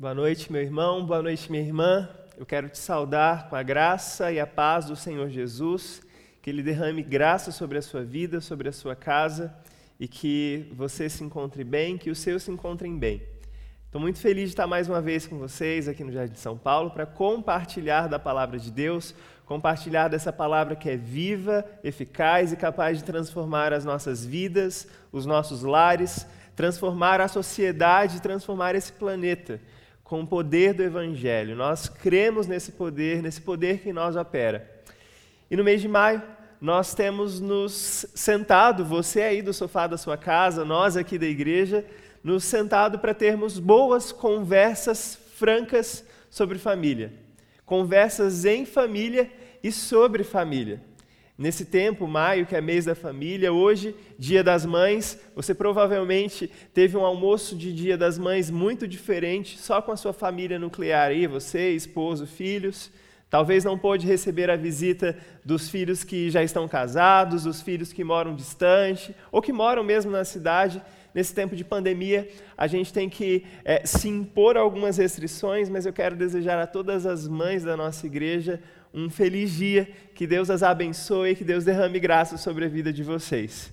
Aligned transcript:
Boa 0.00 0.14
noite, 0.14 0.52
meu 0.52 0.62
irmão, 0.62 1.04
boa 1.04 1.20
noite, 1.20 1.50
minha 1.50 1.60
irmã. 1.60 2.08
Eu 2.36 2.46
quero 2.46 2.68
te 2.68 2.78
saudar 2.78 3.48
com 3.48 3.56
a 3.56 3.64
graça 3.64 4.30
e 4.30 4.38
a 4.38 4.46
paz 4.46 4.84
do 4.84 4.94
Senhor 4.94 5.28
Jesus, 5.28 6.00
que 6.40 6.48
Ele 6.48 6.62
derrame 6.62 7.02
graça 7.02 7.50
sobre 7.50 7.78
a 7.78 7.82
sua 7.82 8.04
vida, 8.04 8.40
sobre 8.40 8.68
a 8.68 8.72
sua 8.72 8.94
casa 8.94 9.52
e 9.98 10.06
que 10.06 10.72
você 10.72 11.08
se 11.10 11.24
encontre 11.24 11.64
bem, 11.64 11.98
que 11.98 12.10
os 12.10 12.18
seus 12.20 12.44
se 12.44 12.50
encontrem 12.52 12.96
bem. 12.96 13.20
Estou 13.86 14.00
muito 14.00 14.20
feliz 14.20 14.44
de 14.44 14.50
estar 14.50 14.68
mais 14.68 14.88
uma 14.88 15.02
vez 15.02 15.26
com 15.26 15.36
vocês 15.36 15.88
aqui 15.88 16.04
no 16.04 16.12
Jardim 16.12 16.34
de 16.34 16.38
São 16.38 16.56
Paulo 16.56 16.92
para 16.92 17.04
compartilhar 17.04 18.06
da 18.06 18.20
palavra 18.20 18.56
de 18.56 18.70
Deus, 18.70 19.12
compartilhar 19.46 20.06
dessa 20.06 20.32
palavra 20.32 20.76
que 20.76 20.88
é 20.88 20.96
viva, 20.96 21.64
eficaz 21.82 22.52
e 22.52 22.56
capaz 22.56 22.98
de 22.98 23.02
transformar 23.02 23.72
as 23.72 23.84
nossas 23.84 24.24
vidas, 24.24 24.86
os 25.10 25.26
nossos 25.26 25.64
lares, 25.64 26.24
transformar 26.54 27.20
a 27.20 27.26
sociedade, 27.26 28.22
transformar 28.22 28.76
esse 28.76 28.92
planeta 28.92 29.60
com 30.08 30.22
o 30.22 30.26
poder 30.26 30.72
do 30.72 30.82
Evangelho. 30.82 31.54
Nós 31.54 31.86
cremos 31.86 32.46
nesse 32.46 32.72
poder, 32.72 33.22
nesse 33.22 33.42
poder 33.42 33.80
que 33.80 33.92
nós 33.92 34.16
opera. 34.16 34.68
E 35.50 35.56
no 35.56 35.62
mês 35.62 35.82
de 35.82 35.86
maio, 35.86 36.22
nós 36.58 36.94
temos 36.94 37.40
nos 37.40 38.06
sentado, 38.14 38.86
você 38.86 39.20
aí 39.20 39.42
do 39.42 39.52
sofá 39.52 39.86
da 39.86 39.98
sua 39.98 40.16
casa, 40.16 40.64
nós 40.64 40.96
aqui 40.96 41.18
da 41.18 41.26
igreja, 41.26 41.84
nos 42.24 42.42
sentado 42.44 42.98
para 42.98 43.12
termos 43.12 43.58
boas 43.58 44.10
conversas 44.10 45.18
francas 45.36 46.02
sobre 46.30 46.58
família. 46.58 47.12
Conversas 47.66 48.46
em 48.46 48.64
família 48.64 49.30
e 49.62 49.70
sobre 49.70 50.24
família. 50.24 50.82
Nesse 51.38 51.64
tempo, 51.64 52.08
maio, 52.08 52.46
que 52.46 52.56
é 52.56 52.60
mês 52.60 52.86
da 52.86 52.96
família, 52.96 53.52
hoje, 53.52 53.94
Dia 54.18 54.42
das 54.42 54.66
Mães, 54.66 55.20
você 55.36 55.54
provavelmente 55.54 56.50
teve 56.74 56.96
um 56.96 57.04
almoço 57.04 57.54
de 57.54 57.72
Dia 57.72 57.96
das 57.96 58.18
Mães 58.18 58.50
muito 58.50 58.88
diferente, 58.88 59.56
só 59.56 59.80
com 59.80 59.92
a 59.92 59.96
sua 59.96 60.12
família 60.12 60.58
nuclear 60.58 61.10
aí, 61.10 61.28
você, 61.28 61.70
esposo, 61.70 62.26
filhos. 62.26 62.90
Talvez 63.30 63.62
não 63.62 63.78
pôde 63.78 64.04
receber 64.04 64.50
a 64.50 64.56
visita 64.56 65.16
dos 65.44 65.68
filhos 65.68 66.02
que 66.02 66.28
já 66.28 66.42
estão 66.42 66.66
casados, 66.66 67.44
dos 67.44 67.62
filhos 67.62 67.92
que 67.92 68.02
moram 68.02 68.34
distante, 68.34 69.14
ou 69.30 69.40
que 69.40 69.52
moram 69.52 69.84
mesmo 69.84 70.10
na 70.10 70.24
cidade. 70.24 70.82
Nesse 71.14 71.32
tempo 71.34 71.54
de 71.54 71.64
pandemia, 71.64 72.28
a 72.56 72.66
gente 72.66 72.92
tem 72.92 73.08
que 73.08 73.44
é, 73.64 73.86
se 73.86 74.08
impor 74.08 74.56
algumas 74.56 74.96
restrições, 74.96 75.68
mas 75.68 75.86
eu 75.86 75.92
quero 75.92 76.16
desejar 76.16 76.60
a 76.60 76.66
todas 76.66 77.06
as 77.06 77.28
mães 77.28 77.62
da 77.62 77.76
nossa 77.76 78.06
igreja 78.06 78.60
um 78.92 79.10
feliz 79.10 79.52
dia, 79.52 79.88
que 80.14 80.26
Deus 80.26 80.50
as 80.50 80.62
abençoe, 80.62 81.36
que 81.36 81.44
Deus 81.44 81.64
derrame 81.64 82.00
graça 82.00 82.36
sobre 82.36 82.64
a 82.64 82.68
vida 82.68 82.92
de 82.92 83.02
vocês. 83.02 83.72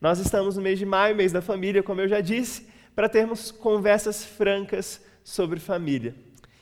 Nós 0.00 0.18
estamos 0.18 0.56
no 0.56 0.62
mês 0.62 0.78
de 0.78 0.86
maio, 0.86 1.14
mês 1.14 1.32
da 1.32 1.40
família, 1.40 1.82
como 1.82 2.00
eu 2.00 2.08
já 2.08 2.20
disse, 2.20 2.66
para 2.94 3.08
termos 3.08 3.50
conversas 3.50 4.24
francas 4.24 5.00
sobre 5.22 5.60
família. 5.60 6.14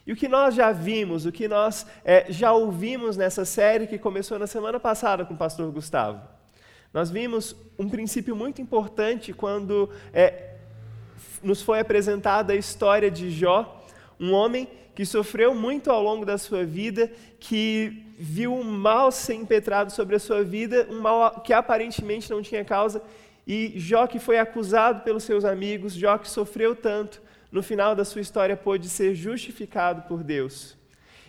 E 0.06 0.12
o 0.12 0.16
que 0.16 0.28
nós 0.28 0.54
já 0.54 0.72
vimos, 0.72 1.24
o 1.26 1.32
que 1.32 1.46
nós 1.46 1.86
é, 2.04 2.26
já 2.30 2.52
ouvimos 2.52 3.16
nessa 3.16 3.44
série 3.44 3.86
que 3.86 3.98
começou 3.98 4.38
na 4.38 4.46
semana 4.46 4.80
passada 4.80 5.24
com 5.24 5.34
o 5.34 5.36
pastor 5.36 5.70
Gustavo? 5.70 6.20
Nós 6.92 7.10
vimos 7.10 7.54
um 7.78 7.88
princípio 7.88 8.34
muito 8.34 8.60
importante 8.60 9.32
quando 9.32 9.88
é, 10.12 10.56
nos 11.42 11.62
foi 11.62 11.80
apresentada 11.80 12.52
a 12.52 12.56
história 12.56 13.10
de 13.10 13.30
Jó, 13.30 13.79
um 14.20 14.32
homem 14.32 14.68
que 14.94 15.06
sofreu 15.06 15.54
muito 15.54 15.90
ao 15.90 16.02
longo 16.02 16.26
da 16.26 16.36
sua 16.36 16.64
vida, 16.64 17.10
que 17.38 18.04
viu 18.18 18.54
um 18.54 18.62
mal 18.62 19.10
ser 19.10 19.34
impetrado 19.34 19.90
sobre 19.90 20.16
a 20.16 20.18
sua 20.18 20.44
vida, 20.44 20.86
um 20.90 21.00
mal 21.00 21.40
que 21.40 21.54
aparentemente 21.54 22.30
não 22.30 22.42
tinha 22.42 22.64
causa, 22.64 23.02
e 23.46 23.72
Jó 23.76 24.06
que 24.06 24.18
foi 24.18 24.38
acusado 24.38 25.02
pelos 25.02 25.24
seus 25.24 25.44
amigos, 25.44 25.94
Jó 25.94 26.18
que 26.18 26.28
sofreu 26.28 26.76
tanto, 26.76 27.22
no 27.50 27.62
final 27.62 27.96
da 27.96 28.04
sua 28.04 28.20
história 28.20 28.56
pôde 28.56 28.88
ser 28.88 29.14
justificado 29.14 30.02
por 30.02 30.22
Deus. 30.22 30.76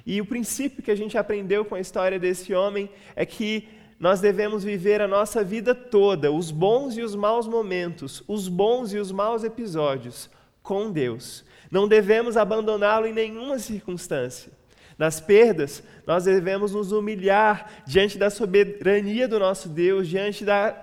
E 0.06 0.20
o 0.20 0.26
princípio 0.26 0.84
que 0.84 0.92
a 0.92 0.96
gente 0.96 1.18
aprendeu 1.18 1.64
com 1.64 1.76
a 1.76 1.80
história 1.80 2.20
desse 2.20 2.54
homem 2.54 2.90
é 3.16 3.26
que 3.26 3.68
nós 4.00 4.20
devemos 4.20 4.64
viver 4.64 5.00
a 5.00 5.08
nossa 5.08 5.44
vida 5.44 5.76
toda, 5.76 6.32
os 6.32 6.50
bons 6.52 6.98
e 6.98 7.02
os 7.02 7.16
maus 7.16 7.48
momentos, 7.48 8.24
os 8.28 8.48
bons 8.48 8.94
e 8.94 8.98
os 8.98 9.12
maus 9.12 9.44
episódios, 9.44 10.30
com 10.64 10.92
Deus. 10.92 11.46
Não 11.72 11.88
devemos 11.88 12.36
abandoná-lo 12.36 13.08
em 13.08 13.14
nenhuma 13.14 13.58
circunstância. 13.58 14.52
Nas 14.98 15.22
perdas, 15.22 15.82
nós 16.06 16.26
devemos 16.26 16.74
nos 16.74 16.92
humilhar 16.92 17.84
diante 17.88 18.18
da 18.18 18.30
soberania 18.30 19.28
do 19.28 19.40
nosso 19.40 19.70
Deus, 19.70 20.08
diante 20.08 20.44
da, 20.44 20.78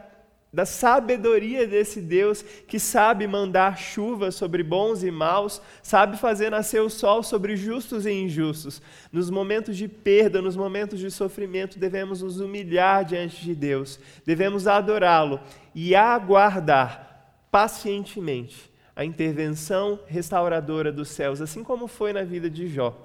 da 0.50 0.65
sabedoria 0.65 1.66
desse 1.66 2.00
Deus 2.00 2.43
que 2.43 2.81
sabe 2.81 3.27
mandar 3.27 3.78
chuva 3.78 4.31
sobre 4.31 4.62
bons 4.62 5.04
e 5.04 5.10
maus, 5.10 5.60
sabe 5.82 6.16
fazer 6.16 6.50
nascer 6.50 6.81
o 6.81 6.88
sol 6.88 7.22
sobre 7.22 7.54
justos 7.54 8.06
e 8.06 8.10
injustos. 8.10 8.81
Nos 9.12 9.28
momentos 9.28 9.77
de 9.77 9.87
perda, 9.87 10.41
nos 10.41 10.56
momentos 10.56 10.98
de 10.98 11.10
sofrimento, 11.10 11.78
devemos 11.78 12.22
nos 12.22 12.41
humilhar 12.41 13.04
diante 13.04 13.44
de 13.44 13.54
Deus, 13.54 14.00
devemos 14.25 14.66
adorá-lo 14.66 15.38
e 15.75 15.94
aguardar 15.94 17.44
pacientemente 17.53 18.69
a 18.98 19.04
intervenção 19.04 20.00
restauradora 20.09 20.91
dos 20.91 21.10
céus, 21.10 21.41
assim 21.41 21.62
como 21.62 21.86
foi 21.86 22.12
na 22.12 22.25
vida 22.25 22.50
de 22.50 22.66
Jó. 22.66 22.98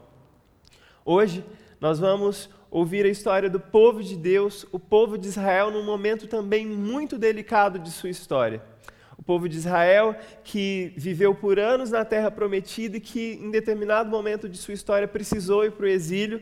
Hoje, 1.06 1.46
nós 1.80 2.00
vamos 2.00 2.50
ouvir 2.72 3.06
a 3.06 3.10
história 3.10 3.48
do 3.48 3.60
povo 3.60 4.02
de 4.02 4.18
Deus, 4.18 4.66
o 4.72 4.80
povo 4.80 5.20
de 5.20 5.28
Israel, 5.28 5.70
num 5.70 5.86
momento 5.86 6.26
também 6.26 6.66
muito 6.66 7.16
delicado 7.16 7.78
de 7.78 7.92
sua 7.92 8.10
história. 8.10 8.60
O 9.20 9.22
povo 9.22 9.48
de 9.48 9.56
Israel 9.56 10.16
que 10.44 10.92
viveu 10.98 11.36
por 11.36 11.60
anos 11.60 11.92
na 11.92 12.04
terra 12.04 12.32
prometida 12.32 12.98
e 12.98 13.00
que, 13.00 13.34
em 13.40 13.52
determinado 13.52 14.10
momento 14.10 14.50
de 14.50 14.58
sua 14.58 14.74
história, 14.74 15.08
precisou 15.08 15.64
ir 15.64 15.74
para 15.74 15.86
o 15.86 15.90
exílio 15.90 16.42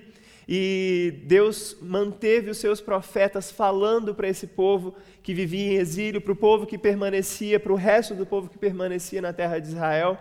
e 0.54 1.14
Deus 1.24 1.78
manteve 1.82 2.50
os 2.50 2.58
seus 2.58 2.82
profetas 2.82 3.50
falando 3.50 4.14
para 4.14 4.28
esse 4.28 4.46
povo 4.46 4.94
que 5.24 5.34
vivia 5.34 5.72
em 5.72 5.76
exílio, 5.76 6.20
para 6.20 6.34
o 6.34 6.36
povo 6.36 6.66
que 6.66 6.78
permanecia, 6.78 7.58
para 7.58 7.72
o 7.72 7.76
resto 7.78 8.14
do 8.14 8.26
povo 8.26 8.50
que 8.50 8.58
permanecia 8.58 9.22
na 9.22 9.32
terra 9.32 9.60
de 9.60 9.70
Israel. 9.70 10.20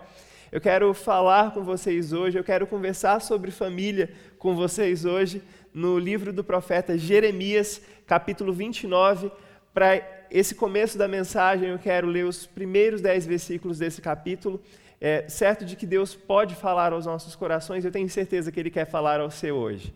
Eu 0.53 0.61
quero 0.61 0.95
falar 0.95 1.53
com 1.53 1.65
vocês 1.65 2.13
hoje, 2.13 2.39
eu 2.39 2.45
quero 2.45 2.65
conversar 2.65 3.21
sobre 3.21 3.51
família 3.51 4.09
com 4.39 4.55
vocês 4.55 5.05
hoje, 5.05 5.43
no 5.75 5.99
livro 5.99 6.33
do 6.33 6.45
profeta 6.45 6.97
Jeremias, 6.97 7.83
capítulo 8.07 8.53
29. 8.53 9.33
Para 9.75 10.01
esse 10.31 10.55
começo 10.55 10.97
da 10.97 11.09
mensagem, 11.09 11.71
eu 11.71 11.79
quero 11.81 12.07
ler 12.07 12.25
os 12.25 12.47
primeiros 12.47 13.01
dez 13.01 13.27
versículos 13.27 13.81
desse 13.81 14.01
capítulo. 14.01 14.63
É, 15.01 15.29
certo 15.29 15.65
de 15.65 15.75
que 15.75 15.87
Deus 15.87 16.15
pode 16.15 16.55
falar 16.55 16.93
aos 16.93 17.05
nossos 17.05 17.35
corações, 17.35 17.85
eu 17.85 17.91
tenho 17.91 18.09
certeza 18.09 18.53
que 18.53 18.61
Ele 18.61 18.71
quer 18.71 18.85
falar 18.85 19.19
ao 19.19 19.29
seu 19.29 19.57
hoje. 19.57 19.93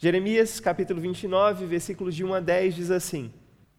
Jeremias 0.00 0.60
capítulo 0.60 1.00
29, 1.00 1.66
versículos 1.66 2.14
de 2.14 2.24
1 2.24 2.34
a 2.34 2.38
10 2.38 2.74
diz 2.76 2.90
assim: 2.92 3.32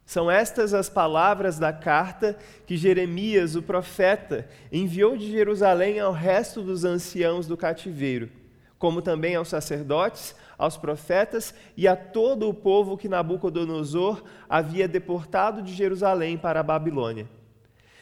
São 0.06 0.30
estas 0.30 0.74
as 0.74 0.90
palavras 0.90 1.57
da 1.57 1.72
carta 1.72 2.38
que 2.68 2.75
Jeremias, 2.75 3.56
o 3.56 3.62
profeta, 3.62 4.46
enviou 4.69 5.16
de 5.16 5.31
Jerusalém 5.31 5.97
ao 5.97 6.12
resto 6.12 6.62
dos 6.62 6.84
anciãos 6.84 7.47
do 7.47 7.56
cativeiro, 7.56 8.29
como 8.78 9.02
também 9.02 9.35
aos 9.35 9.47
sacerdotes, 9.47 10.35
aos 10.58 10.75
profetas 10.75 11.56
e 11.78 11.88
a 11.88 11.96
todo 11.96 12.50
o 12.50 12.53
povo 12.53 12.97
que 12.97 13.08
Nabucodonosor 13.08 14.22
havia 14.50 14.90
deportado 14.90 15.62
de 15.62 15.74
Jerusalém 15.74 16.38
para 16.38 16.59
a 16.59 16.63
Babilônia. 16.63 17.29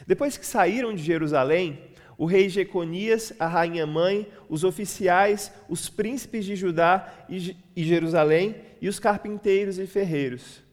Depois 0.07 0.37
que 0.37 0.45
saíram 0.45 0.91
de 0.91 1.03
Jerusalém, 1.03 1.83
o 2.17 2.25
rei 2.25 2.49
Jeconias, 2.49 3.31
a 3.39 3.47
rainha 3.47 3.85
mãe, 3.85 4.27
os 4.49 4.63
oficiais, 4.63 5.51
os 5.69 5.87
príncipes 5.87 6.45
de 6.45 6.55
Judá 6.55 7.13
e 7.29 7.83
Jerusalém 7.83 8.55
e 8.81 8.89
os 8.89 8.99
carpinteiros 8.99 9.77
e 9.77 9.85
ferreiros. 9.85 10.63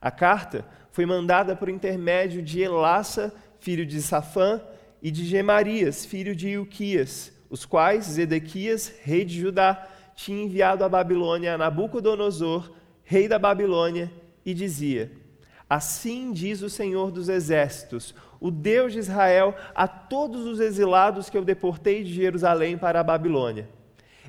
A 0.00 0.10
carta 0.10 0.66
foi 0.90 1.06
mandada 1.06 1.56
por 1.56 1.68
intermédio 1.68 2.42
de 2.42 2.60
Elassa, 2.60 3.34
filho 3.58 3.86
de 3.86 4.02
Safã, 4.02 4.60
e 5.02 5.10
de 5.10 5.24
Gemarias, 5.26 6.06
filho 6.06 6.34
de 6.34 6.48
Ilquias, 6.48 7.30
os 7.50 7.66
quais 7.66 8.06
Zedequias, 8.06 8.90
rei 9.02 9.22
de 9.22 9.38
Judá, 9.38 9.86
tinha 10.16 10.42
enviado 10.42 10.82
à 10.82 10.88
Babilônia 10.88 11.54
a 11.54 11.58
Nabucodonosor, 11.58 12.72
rei 13.02 13.28
da 13.28 13.38
Babilônia, 13.38 14.10
e 14.46 14.54
dizia: 14.54 15.12
Assim 15.74 16.30
diz 16.30 16.62
o 16.62 16.70
Senhor 16.70 17.10
dos 17.10 17.28
Exércitos, 17.28 18.14
o 18.38 18.48
Deus 18.48 18.92
de 18.92 19.00
Israel, 19.00 19.56
a 19.74 19.88
todos 19.88 20.46
os 20.46 20.60
exilados 20.60 21.28
que 21.28 21.36
eu 21.36 21.44
deportei 21.44 22.04
de 22.04 22.14
Jerusalém 22.14 22.78
para 22.78 23.00
a 23.00 23.02
Babilônia. 23.02 23.68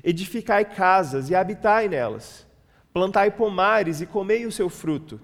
Edificai 0.02 0.64
casas 0.64 1.30
e 1.30 1.36
habitai 1.36 1.86
nelas. 1.86 2.44
Plantai 2.92 3.30
pomares 3.30 4.00
e 4.00 4.06
comei 4.06 4.44
o 4.44 4.50
seu 4.50 4.68
fruto. 4.68 5.20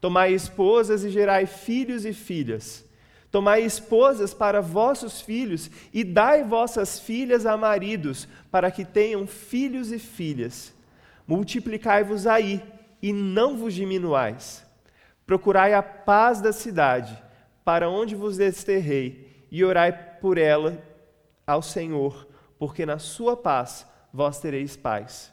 Tomai 0.00 0.32
esposas 0.32 1.04
e 1.04 1.10
gerai 1.10 1.46
filhos 1.46 2.04
e 2.04 2.12
filhas. 2.12 2.84
Tomai 3.30 3.62
esposas 3.62 4.34
para 4.34 4.60
vossos 4.60 5.20
filhos 5.20 5.70
e 5.94 6.02
dai 6.02 6.42
vossas 6.42 6.98
filhas 6.98 7.46
a 7.46 7.56
maridos, 7.56 8.26
para 8.50 8.68
que 8.68 8.84
tenham 8.84 9.28
filhos 9.28 9.92
e 9.92 10.00
filhas. 10.00 10.74
Multiplicai-vos 11.24 12.26
aí 12.26 12.60
e 13.00 13.12
não 13.12 13.56
vos 13.56 13.72
diminuais. 13.74 14.71
Procurai 15.26 15.74
a 15.74 15.82
paz 15.82 16.40
da 16.40 16.52
cidade 16.52 17.22
para 17.64 17.88
onde 17.88 18.14
vos 18.14 18.36
desterrei, 18.36 19.46
e 19.50 19.64
orai 19.64 19.92
por 20.20 20.38
ela 20.38 20.82
ao 21.46 21.60
Senhor, 21.62 22.26
porque 22.58 22.86
na 22.86 22.98
sua 22.98 23.36
paz 23.36 23.86
vós 24.12 24.40
tereis 24.40 24.76
paz. 24.76 25.32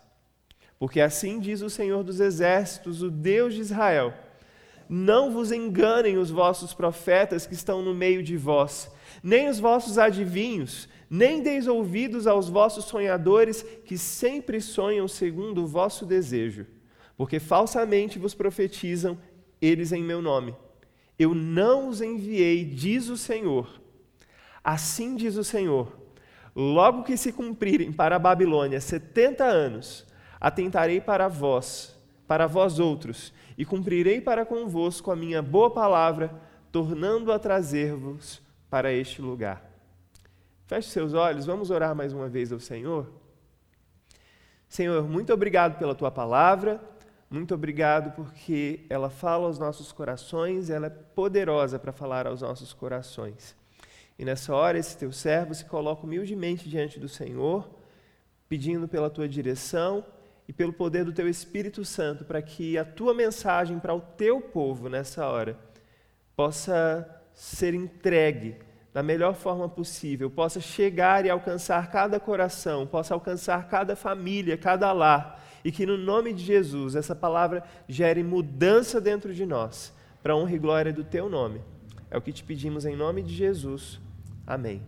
Porque 0.78 1.02
assim 1.02 1.40
diz 1.40 1.62
o 1.62 1.70
Senhor 1.70 2.04
dos 2.04 2.20
Exércitos, 2.20 3.02
o 3.02 3.10
Deus 3.10 3.54
de 3.54 3.62
Israel: 3.62 4.14
Não 4.88 5.32
vos 5.32 5.52
enganem 5.52 6.18
os 6.18 6.30
vossos 6.30 6.74
profetas 6.74 7.46
que 7.46 7.54
estão 7.54 7.82
no 7.82 7.94
meio 7.94 8.22
de 8.22 8.38
vós, 8.38 8.92
nem 9.24 9.50
os 9.50 9.60
vossos 9.60 9.98
adivinhos, 9.98 10.88
nem 11.10 11.42
deis 11.42 11.68
ouvidos 11.68 12.28
aos 12.28 12.50
vossos 12.50 12.86
sonhadores 12.86 13.64
que 13.86 13.98
sempre 13.98 14.62
sonham 14.62 15.08
segundo 15.08 15.64
o 15.64 15.68
vosso 15.68 16.06
desejo, 16.06 16.66
porque 17.18 17.40
falsamente 17.40 18.20
vos 18.20 18.34
profetizam 18.34 19.18
eles 19.62 19.92
em 19.92 20.04
meu 20.04 20.22
nome. 20.22 20.56
Eu 21.18 21.36
não 21.36 21.90
os 21.90 22.02
enviei, 22.02 22.64
diz 22.64 23.10
o 23.10 23.18
Senhor. 23.18 23.82
Assim 24.64 25.16
diz 25.16 25.36
o 25.36 25.44
Senhor: 25.44 25.98
logo 26.56 27.04
que 27.04 27.18
se 27.18 27.32
cumprirem 27.32 27.92
para 27.92 28.16
a 28.16 28.20
Babilônia 28.20 28.80
setenta 28.80 29.46
anos, 29.46 30.06
atentarei 30.40 31.02
para 31.02 31.28
vós, 31.28 31.96
para 32.28 32.48
vós 32.48 32.80
outros, 32.80 33.34
e 33.58 33.66
cumprirei 33.66 34.22
para 34.22 34.46
convosco 34.46 35.12
a 35.12 35.16
minha 35.16 35.42
boa 35.42 35.70
palavra, 35.70 36.34
tornando 36.72 37.32
a 37.32 37.40
trazer-vos 37.40 38.42
para 38.70 38.94
este 38.94 39.22
lugar. 39.22 39.68
Feche 40.68 40.90
seus 40.90 41.14
olhos, 41.14 41.48
vamos 41.48 41.72
orar 41.72 41.96
mais 41.96 42.14
uma 42.14 42.30
vez 42.30 42.52
ao 42.52 42.60
Senhor. 42.60 43.12
Senhor, 44.68 45.10
muito 45.10 45.34
obrigado 45.34 45.80
pela 45.80 45.96
tua 45.96 46.12
palavra, 46.12 46.80
muito 47.30 47.54
obrigado 47.54 48.12
porque 48.16 48.86
ela 48.90 49.10
fala 49.10 49.46
aos 49.46 49.60
nossos 49.60 49.92
corações, 49.92 50.70
ela 50.70 50.88
é 50.88 50.90
poderosa 50.90 51.78
para 51.78 51.92
falar 51.92 52.26
aos 52.26 52.42
nossos 52.42 52.74
corações. 52.74 53.56
E 54.18 54.26
nessa 54.26 54.54
hora, 54.54 54.78
esse 54.78 54.98
teu 54.98 55.12
servo 55.12 55.54
se 55.54 55.64
coloca 55.66 56.06
humildemente 56.06 56.68
diante 56.68 57.00
do 57.00 57.08
Senhor, 57.08 57.70
pedindo 58.50 58.88
pela 58.88 59.10
tua 59.10 59.30
direção 59.30 60.04
e 60.48 60.52
pelo 60.52 60.74
poder 60.74 61.06
do 61.06 61.14
teu 61.14 61.30
Espírito 61.30 61.86
Santo, 61.86 62.26
para 62.26 62.42
que 62.42 62.78
a 62.78 62.84
tua 62.84 63.14
mensagem 63.14 63.78
para 63.80 63.94
o 63.94 64.02
teu 64.02 64.42
povo 64.42 64.90
nessa 64.90 65.28
hora 65.28 65.56
possa 66.36 67.08
ser 67.34 67.76
entregue 67.76 68.58
da 68.92 69.04
melhor 69.04 69.36
forma 69.36 69.70
possível, 69.70 70.32
possa 70.32 70.60
chegar 70.60 71.26
e 71.26 71.30
alcançar 71.30 71.92
cada 71.92 72.20
coração, 72.20 72.88
possa 72.88 73.14
alcançar 73.14 73.68
cada 73.68 73.96
família, 73.96 74.58
cada 74.58 74.92
lar, 74.92 75.39
e 75.64 75.72
que 75.72 75.86
no 75.86 75.98
nome 75.98 76.34
de 76.34 76.44
Jesus 76.44 76.96
essa 76.96 77.16
palavra 77.16 77.64
gere 77.88 78.24
mudança 78.24 79.00
dentro 79.00 79.34
de 79.34 79.46
nós, 79.46 79.94
para 80.22 80.36
honra 80.36 80.54
e 80.54 80.60
glória 80.60 80.94
do 80.94 81.04
teu 81.04 81.30
nome. 81.30 81.62
É 82.12 82.18
o 82.18 82.22
que 82.22 82.34
te 82.34 82.44
pedimos 82.44 82.86
em 82.86 82.96
nome 82.96 83.22
de 83.22 83.34
Jesus. 83.34 84.00
Amém. 84.46 84.82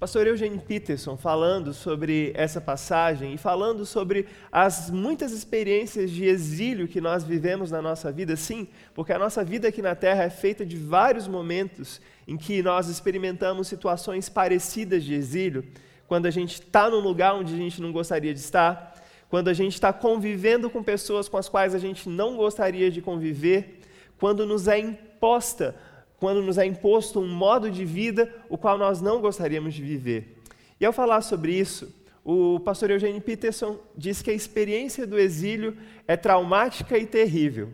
Pastor 0.00 0.26
Eugene 0.26 0.58
Peterson 0.58 1.14
falando 1.14 1.74
sobre 1.74 2.32
essa 2.34 2.58
passagem 2.58 3.34
e 3.34 3.36
falando 3.36 3.84
sobre 3.84 4.26
as 4.50 4.88
muitas 4.88 5.30
experiências 5.30 6.10
de 6.10 6.24
exílio 6.24 6.88
que 6.88 7.02
nós 7.02 7.22
vivemos 7.22 7.70
na 7.70 7.82
nossa 7.82 8.10
vida, 8.10 8.34
sim, 8.34 8.66
porque 8.94 9.12
a 9.12 9.18
nossa 9.18 9.44
vida 9.44 9.68
aqui 9.68 9.82
na 9.82 9.94
Terra 9.94 10.22
é 10.22 10.30
feita 10.30 10.64
de 10.64 10.74
vários 10.74 11.28
momentos 11.28 12.00
em 12.26 12.38
que 12.38 12.62
nós 12.62 12.88
experimentamos 12.88 13.68
situações 13.68 14.30
parecidas 14.30 15.04
de 15.04 15.12
exílio, 15.12 15.66
quando 16.08 16.24
a 16.24 16.30
gente 16.30 16.54
está 16.54 16.88
num 16.88 17.00
lugar 17.00 17.34
onde 17.34 17.52
a 17.52 17.58
gente 17.58 17.82
não 17.82 17.92
gostaria 17.92 18.32
de 18.32 18.40
estar, 18.40 18.89
quando 19.30 19.48
a 19.48 19.54
gente 19.54 19.72
está 19.72 19.92
convivendo 19.92 20.68
com 20.68 20.82
pessoas 20.82 21.28
com 21.28 21.38
as 21.38 21.48
quais 21.48 21.74
a 21.74 21.78
gente 21.78 22.08
não 22.08 22.36
gostaria 22.36 22.90
de 22.90 23.00
conviver, 23.00 23.80
quando 24.18 24.44
nos 24.44 24.68
é 24.68 24.78
imposta 24.78 25.74
quando 26.20 26.42
nos 26.42 26.58
é 26.58 26.66
imposto 26.66 27.18
um 27.18 27.26
modo 27.26 27.70
de 27.70 27.82
vida 27.82 28.32
o 28.50 28.58
qual 28.58 28.76
nós 28.76 29.00
não 29.00 29.22
gostaríamos 29.22 29.72
de 29.72 29.82
viver. 29.82 30.36
E 30.78 30.84
ao 30.84 30.92
falar 30.92 31.22
sobre 31.22 31.52
isso, 31.52 31.92
o 32.22 32.60
pastor 32.60 32.90
Eugênio 32.90 33.22
Peterson 33.22 33.78
diz 33.96 34.20
que 34.20 34.30
a 34.30 34.34
experiência 34.34 35.06
do 35.06 35.18
exílio 35.18 35.76
é 36.06 36.16
traumática 36.18 36.98
e 36.98 37.06
terrível. 37.06 37.70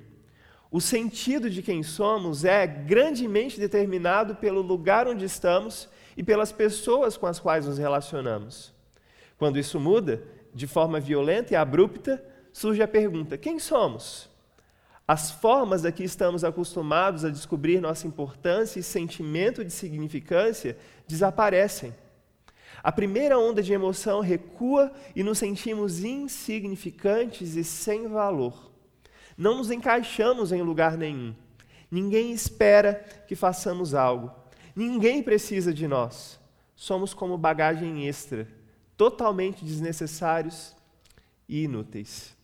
O 0.71 0.81
sentido 0.81 1.51
de 1.51 1.61
quem 1.61 1.83
somos 1.83 2.45
é 2.45 2.67
grandemente 2.67 3.59
determinado 3.59 4.37
pelo 4.37 4.63
lugar 4.63 5.09
onde 5.09 5.25
estamos 5.25 5.89
e 6.17 6.23
pelas 6.23 6.53
pessoas 6.53 7.17
com 7.17 7.27
as 7.27 7.41
quais 7.41 7.67
nos 7.67 7.79
relacionamos. 7.79 8.73
Quando 9.37 9.59
isso 9.59 9.81
muda, 9.81 10.23
de 10.57 10.67
forma 10.67 10.99
violenta 10.99 11.53
e 11.53 11.57
abrupta, 11.57 12.25
surge 12.51 12.83
a 12.83 12.89
pergunta: 12.89 13.37
quem 13.37 13.59
somos? 13.59 14.31
As 15.07 15.31
formas 15.31 15.85
a 15.85 15.93
que 15.93 16.03
estamos 16.03 16.43
acostumados 16.43 17.27
a 17.27 17.29
descobrir 17.29 17.79
nossa 17.79 18.07
importância 18.07 18.81
e 18.81 18.83
sentimento 18.83 19.63
de 19.63 19.71
significância 19.71 20.77
desaparecem. 21.07 21.95
A 22.83 22.91
primeira 22.91 23.39
onda 23.39 23.63
de 23.63 23.73
emoção 23.73 24.21
recua 24.21 24.91
e 25.15 25.23
nos 25.23 25.39
sentimos 25.39 26.03
insignificantes 26.03 27.55
e 27.55 27.63
sem 27.63 28.09
valor. 28.09 28.73
Não 29.37 29.59
nos 29.59 29.71
encaixamos 29.71 30.53
em 30.53 30.63
lugar 30.63 30.97
nenhum. 30.97 31.35
Ninguém 31.91 32.33
espera 32.33 32.95
que 33.29 33.37
façamos 33.37 33.95
algo. 33.95 34.33
Ninguém 34.75 35.23
precisa 35.23 35.73
de 35.73 35.87
nós. 35.87 36.41
Somos 36.75 37.13
como 37.13 37.39
bagagem 37.39 38.09
extra, 38.09 38.49
totalmente 38.97 39.65
desnecessários 39.65 40.75
e 41.49 41.65
inúteis. 41.65 42.35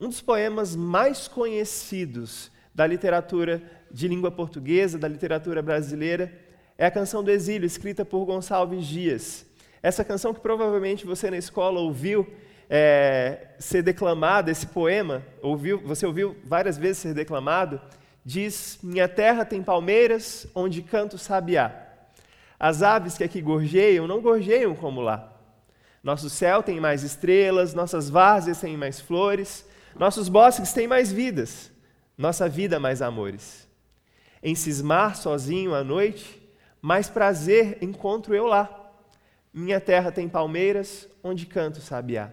Um 0.00 0.08
dos 0.08 0.20
poemas 0.20 0.74
mais 0.74 1.28
conhecidos 1.28 2.50
da 2.74 2.86
literatura 2.86 3.62
de 3.90 4.08
língua 4.08 4.30
portuguesa, 4.30 4.98
da 4.98 5.06
literatura 5.06 5.62
brasileira, 5.62 6.32
é 6.76 6.84
a 6.84 6.90
Canção 6.90 7.22
do 7.22 7.30
Exílio, 7.30 7.66
escrita 7.66 8.04
por 8.04 8.24
Gonçalves 8.24 8.86
Dias. 8.86 9.46
Essa 9.80 10.04
canção 10.04 10.34
que 10.34 10.40
provavelmente 10.40 11.06
você 11.06 11.30
na 11.30 11.36
escola 11.36 11.78
ouviu 11.78 12.26
é, 12.68 13.48
ser 13.58 13.82
declamada, 13.82 14.50
esse 14.50 14.66
poema, 14.66 15.22
ouviu, 15.40 15.80
você 15.80 16.04
ouviu 16.06 16.36
várias 16.44 16.76
vezes 16.76 16.98
ser 16.98 17.14
declamado, 17.14 17.80
diz: 18.24 18.78
Minha 18.82 19.06
terra 19.06 19.44
tem 19.44 19.62
palmeiras, 19.62 20.46
onde 20.54 20.82
canto 20.82 21.16
sabiá. 21.18 21.83
As 22.58 22.82
aves 22.82 23.16
que 23.16 23.24
aqui 23.24 23.40
gorjeiam 23.40 24.06
não 24.06 24.20
gorjeiam 24.20 24.74
como 24.74 25.00
lá. 25.00 25.32
Nosso 26.02 26.28
céu 26.28 26.62
tem 26.62 26.80
mais 26.80 27.02
estrelas, 27.02 27.72
nossas 27.74 28.10
várzeas 28.10 28.60
têm 28.60 28.76
mais 28.76 29.00
flores, 29.00 29.66
nossos 29.96 30.28
bosques 30.28 30.72
têm 30.72 30.86
mais 30.86 31.10
vidas, 31.10 31.72
nossa 32.16 32.48
vida 32.48 32.78
mais 32.78 33.00
amores. 33.00 33.68
Em 34.42 34.54
cismar 34.54 35.16
sozinho 35.16 35.74
à 35.74 35.82
noite, 35.82 36.42
mais 36.82 37.08
prazer 37.08 37.78
encontro 37.80 38.34
eu 38.34 38.46
lá. 38.46 38.68
Minha 39.52 39.80
terra 39.80 40.12
tem 40.12 40.28
palmeiras, 40.28 41.08
onde 41.22 41.46
canto 41.46 41.80
sabiá. 41.80 42.30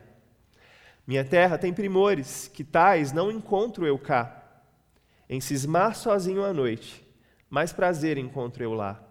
Minha 1.08 1.24
terra 1.24 1.58
tem 1.58 1.74
primores, 1.74 2.50
que 2.54 2.64
tais 2.64 3.14
não 3.14 3.32
encontro 3.32 3.86
eu 3.86 3.98
cá. 3.98 4.44
Em 5.30 5.40
cismar 5.40 5.96
sozinho 5.96 6.44
à 6.44 6.52
noite, 6.52 7.08
mais 7.50 7.72
prazer 7.72 8.18
encontro 8.18 8.62
eu 8.62 8.74
lá. 8.74 9.02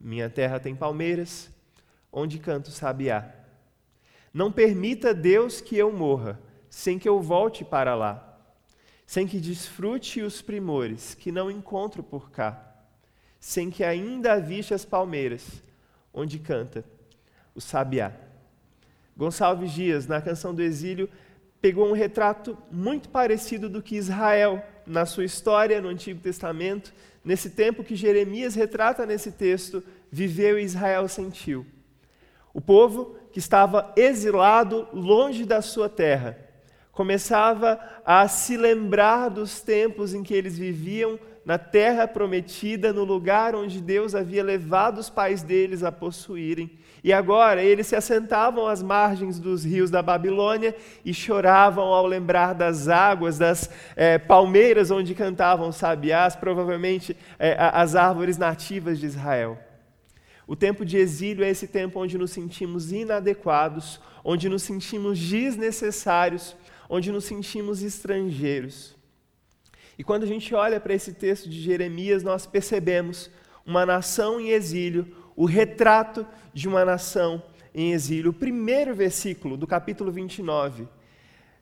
Minha 0.00 0.28
terra 0.28 0.60
tem 0.60 0.74
palmeiras, 0.74 1.50
onde 2.12 2.38
canto 2.38 2.70
sabiá. 2.70 3.32
Não 4.32 4.52
permita 4.52 5.14
Deus 5.14 5.60
que 5.60 5.76
eu 5.76 5.92
morra, 5.92 6.38
sem 6.68 6.98
que 6.98 7.08
eu 7.08 7.20
volte 7.20 7.64
para 7.64 7.94
lá, 7.94 8.38
sem 9.06 9.26
que 9.26 9.40
desfrute 9.40 10.20
os 10.20 10.42
primores 10.42 11.14
que 11.14 11.32
não 11.32 11.50
encontro 11.50 12.02
por 12.02 12.30
cá, 12.30 12.74
sem 13.40 13.70
que 13.70 13.82
ainda 13.82 14.34
aviste 14.34 14.74
as 14.74 14.84
palmeiras, 14.84 15.62
onde 16.12 16.38
canta 16.38 16.84
o 17.54 17.60
sabiá. 17.60 18.12
Gonçalves 19.16 19.72
Dias, 19.72 20.06
na 20.06 20.20
canção 20.20 20.54
do 20.54 20.62
exílio, 20.62 21.08
pegou 21.60 21.88
um 21.88 21.94
retrato 21.94 22.56
muito 22.70 23.08
parecido 23.08 23.68
do 23.68 23.82
que 23.82 23.96
Israel, 23.96 24.62
na 24.86 25.06
sua 25.06 25.24
história 25.24 25.80
no 25.80 25.88
Antigo 25.88 26.20
Testamento, 26.20 26.92
nesse 27.26 27.50
tempo 27.50 27.82
que 27.82 27.96
Jeremias 27.96 28.54
retrata 28.54 29.04
nesse 29.04 29.32
texto, 29.32 29.82
viveu 30.10 30.58
e 30.58 30.62
Israel 30.62 31.08
sentiu. 31.08 31.66
O 32.54 32.60
povo 32.60 33.16
que 33.32 33.40
estava 33.40 33.92
exilado 33.96 34.86
longe 34.92 35.44
da 35.44 35.60
sua 35.60 35.88
terra, 35.88 36.38
começava 36.92 37.78
a 38.04 38.26
se 38.28 38.56
lembrar 38.56 39.28
dos 39.28 39.60
tempos 39.60 40.14
em 40.14 40.22
que 40.22 40.32
eles 40.32 40.56
viviam 40.56 41.18
na 41.46 41.58
terra 41.58 42.08
prometida, 42.08 42.92
no 42.92 43.04
lugar 43.04 43.54
onde 43.54 43.80
Deus 43.80 44.16
havia 44.16 44.42
levado 44.42 44.98
os 44.98 45.08
pais 45.08 45.44
deles 45.44 45.84
a 45.84 45.92
possuírem. 45.92 46.68
E 47.04 47.12
agora 47.12 47.62
eles 47.62 47.86
se 47.86 47.94
assentavam 47.94 48.66
às 48.66 48.82
margens 48.82 49.38
dos 49.38 49.64
rios 49.64 49.88
da 49.88 50.02
Babilônia 50.02 50.74
e 51.04 51.14
choravam 51.14 51.84
ao 51.84 52.04
lembrar 52.04 52.52
das 52.52 52.88
águas, 52.88 53.38
das 53.38 53.70
é, 53.94 54.18
palmeiras 54.18 54.90
onde 54.90 55.14
cantavam 55.14 55.70
sabiás, 55.70 56.34
provavelmente 56.34 57.16
é, 57.38 57.56
as 57.56 57.94
árvores 57.94 58.36
nativas 58.36 58.98
de 58.98 59.06
Israel. 59.06 59.56
O 60.48 60.56
tempo 60.56 60.84
de 60.84 60.96
exílio 60.96 61.44
é 61.44 61.48
esse 61.48 61.68
tempo 61.68 62.00
onde 62.00 62.18
nos 62.18 62.32
sentimos 62.32 62.90
inadequados, 62.90 64.00
onde 64.24 64.48
nos 64.48 64.64
sentimos 64.64 65.16
desnecessários, 65.16 66.56
onde 66.90 67.12
nos 67.12 67.24
sentimos 67.24 67.84
estrangeiros. 67.84 68.95
E 69.98 70.04
quando 70.04 70.24
a 70.24 70.26
gente 70.26 70.54
olha 70.54 70.78
para 70.78 70.94
esse 70.94 71.12
texto 71.12 71.48
de 71.48 71.60
Jeremias, 71.60 72.22
nós 72.22 72.46
percebemos 72.46 73.30
uma 73.64 73.86
nação 73.86 74.40
em 74.40 74.50
exílio, 74.50 75.06
o 75.34 75.46
retrato 75.46 76.26
de 76.52 76.68
uma 76.68 76.84
nação 76.84 77.42
em 77.74 77.92
exílio. 77.92 78.30
O 78.30 78.34
primeiro 78.34 78.94
versículo 78.94 79.56
do 79.56 79.66
capítulo 79.66 80.12
29. 80.12 80.86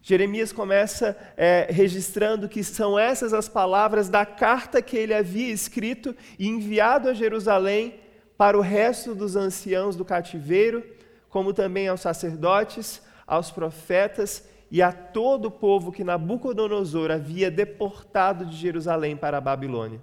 Jeremias 0.02 0.52
começa 0.52 1.16
é, 1.36 1.66
registrando 1.70 2.48
que 2.48 2.62
são 2.62 2.98
essas 2.98 3.32
as 3.32 3.48
palavras 3.48 4.08
da 4.08 4.26
carta 4.26 4.82
que 4.82 4.96
ele 4.96 5.14
havia 5.14 5.50
escrito 5.50 6.14
e 6.38 6.46
enviado 6.46 7.08
a 7.08 7.14
Jerusalém 7.14 7.94
para 8.36 8.58
o 8.58 8.60
resto 8.60 9.14
dos 9.14 9.34
anciãos 9.34 9.96
do 9.96 10.04
cativeiro, 10.04 10.84
como 11.30 11.54
também 11.54 11.88
aos 11.88 12.00
sacerdotes, 12.00 13.00
aos 13.26 13.50
profetas 13.50 14.44
e 14.74 14.82
a 14.82 14.90
todo 14.90 15.44
o 15.44 15.50
povo 15.52 15.92
que 15.92 16.02
Nabucodonosor 16.02 17.12
havia 17.12 17.48
deportado 17.48 18.44
de 18.44 18.56
Jerusalém 18.56 19.16
para 19.16 19.38
a 19.38 19.40
Babilônia. 19.40 20.00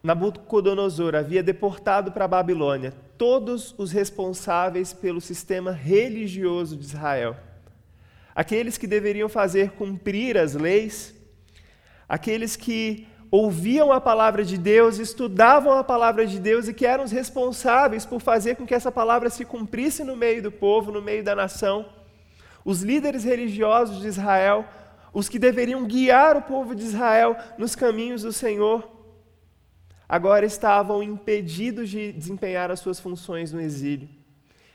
Nabucodonosor 0.00 1.16
havia 1.16 1.42
deportado 1.42 2.12
para 2.12 2.26
a 2.26 2.28
Babilônia 2.28 2.94
todos 3.18 3.74
os 3.76 3.90
responsáveis 3.90 4.92
pelo 4.92 5.20
sistema 5.20 5.72
religioso 5.72 6.76
de 6.76 6.84
Israel. 6.84 7.36
Aqueles 8.32 8.78
que 8.78 8.86
deveriam 8.86 9.28
fazer 9.28 9.72
cumprir 9.72 10.38
as 10.38 10.54
leis, 10.54 11.16
aqueles 12.08 12.54
que 12.54 13.04
ouviam 13.32 13.90
a 13.90 14.00
palavra 14.00 14.44
de 14.44 14.56
Deus, 14.56 15.00
estudavam 15.00 15.72
a 15.72 15.82
palavra 15.82 16.24
de 16.24 16.38
Deus 16.38 16.68
e 16.68 16.72
que 16.72 16.86
eram 16.86 17.02
os 17.02 17.10
responsáveis 17.10 18.06
por 18.06 18.20
fazer 18.20 18.54
com 18.54 18.64
que 18.64 18.74
essa 18.74 18.92
palavra 18.92 19.28
se 19.28 19.44
cumprisse 19.44 20.04
no 20.04 20.14
meio 20.14 20.40
do 20.40 20.52
povo, 20.52 20.92
no 20.92 21.02
meio 21.02 21.24
da 21.24 21.34
nação. 21.34 22.00
Os 22.64 22.82
líderes 22.82 23.24
religiosos 23.24 24.00
de 24.00 24.08
Israel, 24.08 24.64
os 25.12 25.28
que 25.28 25.38
deveriam 25.38 25.84
guiar 25.84 26.36
o 26.36 26.42
povo 26.42 26.74
de 26.74 26.84
Israel 26.84 27.36
nos 27.58 27.74
caminhos 27.74 28.22
do 28.22 28.32
Senhor, 28.32 28.88
agora 30.08 30.46
estavam 30.46 31.02
impedidos 31.02 31.90
de 31.90 32.12
desempenhar 32.12 32.70
as 32.70 32.80
suas 32.80 33.00
funções 33.00 33.52
no 33.52 33.60
exílio. 33.60 34.08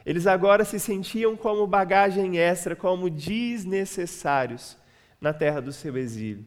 Eles 0.06 0.26
agora 0.26 0.64
se 0.64 0.80
sentiam 0.80 1.36
como 1.36 1.68
bagagem 1.68 2.38
extra, 2.38 2.76
como 2.76 3.10
desnecessários 3.10 4.78
na 5.20 5.34
terra 5.34 5.62
do 5.62 5.72
seu 5.72 5.98
exílio. 5.98 6.46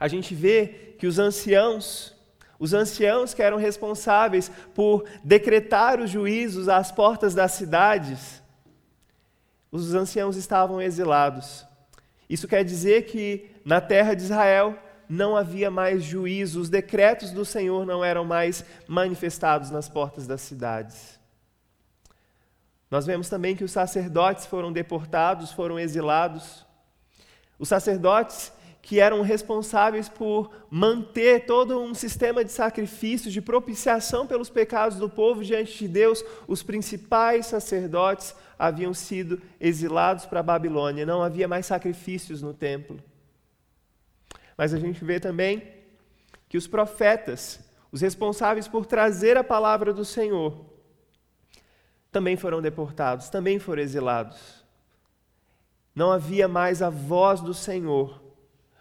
A 0.00 0.08
gente 0.08 0.34
vê 0.34 0.94
que 0.98 1.06
os 1.06 1.18
anciãos, 1.18 2.14
os 2.58 2.74
anciãos 2.74 3.32
que 3.32 3.42
eram 3.42 3.56
responsáveis 3.56 4.50
por 4.74 5.04
decretar 5.22 6.00
os 6.00 6.10
juízos 6.10 6.68
às 6.68 6.90
portas 6.90 7.34
das 7.34 7.52
cidades, 7.52 8.42
os 9.74 9.92
anciãos 9.92 10.36
estavam 10.36 10.80
exilados. 10.80 11.66
Isso 12.30 12.46
quer 12.46 12.64
dizer 12.64 13.06
que 13.06 13.50
na 13.64 13.80
terra 13.80 14.14
de 14.14 14.22
Israel 14.22 14.78
não 15.08 15.36
havia 15.36 15.68
mais 15.68 16.04
juízo, 16.04 16.60
os 16.60 16.70
decretos 16.70 17.32
do 17.32 17.44
Senhor 17.44 17.84
não 17.84 18.04
eram 18.04 18.24
mais 18.24 18.64
manifestados 18.86 19.70
nas 19.70 19.88
portas 19.88 20.28
das 20.28 20.40
cidades. 20.42 21.18
Nós 22.88 23.04
vemos 23.04 23.28
também 23.28 23.56
que 23.56 23.64
os 23.64 23.72
sacerdotes 23.72 24.46
foram 24.46 24.72
deportados, 24.72 25.50
foram 25.50 25.76
exilados. 25.76 26.64
Os 27.58 27.68
sacerdotes 27.68 28.52
que 28.84 29.00
eram 29.00 29.22
responsáveis 29.22 30.10
por 30.10 30.50
manter 30.68 31.46
todo 31.46 31.80
um 31.80 31.94
sistema 31.94 32.44
de 32.44 32.52
sacrifícios, 32.52 33.32
de 33.32 33.40
propiciação 33.40 34.26
pelos 34.26 34.50
pecados 34.50 34.98
do 34.98 35.08
povo 35.08 35.42
diante 35.42 35.78
de 35.78 35.88
Deus, 35.88 36.22
os 36.46 36.62
principais 36.62 37.46
sacerdotes 37.46 38.36
haviam 38.58 38.92
sido 38.92 39.40
exilados 39.58 40.26
para 40.26 40.40
a 40.40 40.42
Babilônia, 40.42 41.06
não 41.06 41.22
havia 41.22 41.48
mais 41.48 41.64
sacrifícios 41.64 42.42
no 42.42 42.52
templo. 42.52 43.02
Mas 44.54 44.74
a 44.74 44.78
gente 44.78 45.02
vê 45.02 45.18
também 45.18 45.62
que 46.46 46.58
os 46.58 46.66
profetas, 46.66 47.60
os 47.90 48.02
responsáveis 48.02 48.68
por 48.68 48.84
trazer 48.84 49.38
a 49.38 49.42
palavra 49.42 49.94
do 49.94 50.04
Senhor, 50.04 50.62
também 52.12 52.36
foram 52.36 52.60
deportados, 52.60 53.30
também 53.30 53.58
foram 53.58 53.80
exilados. 53.80 54.62
Não 55.94 56.12
havia 56.12 56.46
mais 56.46 56.82
a 56.82 56.90
voz 56.90 57.40
do 57.40 57.54
Senhor 57.54 58.23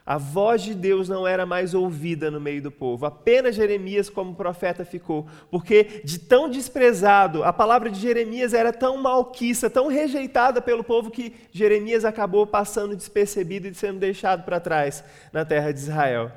a 0.06 0.18
voz 0.18 0.62
de 0.62 0.74
Deus 0.74 1.08
não 1.08 1.26
era 1.26 1.46
mais 1.46 1.74
ouvida 1.74 2.30
no 2.30 2.40
meio 2.40 2.62
do 2.62 2.70
povo. 2.70 3.06
Apenas 3.06 3.56
Jeremias, 3.56 4.10
como 4.10 4.36
profeta, 4.36 4.84
ficou. 4.84 5.28
Porque 5.50 6.02
de 6.04 6.20
tão 6.20 6.50
desprezado, 6.50 7.44
a 7.44 7.54
palavra 7.54 7.90
de 7.90 8.00
Jeremias 8.00 8.54
era 8.54 8.74
tão 8.74 8.98
malquiça, 8.98 9.70
tão 9.70 9.88
rejeitada 9.88 10.62
pelo 10.62 10.84
povo, 10.84 11.10
que 11.10 11.34
Jeremias 11.52 12.04
acabou 12.04 12.46
passando 12.46 12.98
despercebido 12.98 13.68
e 13.68 13.74
sendo 13.74 14.00
deixado 14.00 14.44
para 14.44 14.60
trás 14.60 15.04
na 15.32 15.46
terra 15.46 15.72
de 15.72 15.80
Israel. 15.80 16.32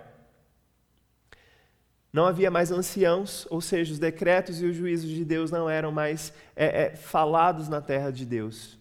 Não 2.13 2.25
havia 2.25 2.51
mais 2.51 2.71
anciãos, 2.71 3.49
ou 3.51 3.61
seja, 3.61 3.93
os 3.93 3.99
decretos 3.99 4.63
e 4.63 4.65
os 4.65 4.77
juízos 4.77 5.11
de 5.11 5.25
Deus 5.25 5.51
não 5.51 5.69
eram 5.69 5.91
mais 5.91 6.33
é, 6.55 6.85
é, 6.85 6.97
falados 6.97 7.69
na 7.69 7.81
terra 7.81 8.13
de 8.13 8.25
Deus. 8.25 8.76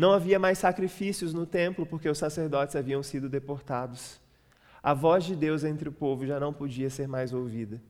Não 0.00 0.14
havia 0.14 0.38
mais 0.38 0.56
sacrifícios 0.56 1.34
no 1.34 1.44
templo 1.44 1.84
porque 1.84 2.08
os 2.08 2.16
sacerdotes 2.16 2.74
haviam 2.74 3.02
sido 3.02 3.28
deportados. 3.28 4.18
A 4.82 4.94
voz 4.94 5.24
de 5.24 5.36
Deus 5.36 5.62
entre 5.62 5.90
o 5.90 5.92
povo 5.92 6.26
já 6.26 6.40
não 6.40 6.54
podia 6.54 6.88
ser 6.88 7.06
mais 7.06 7.34
ouvida, 7.34 7.82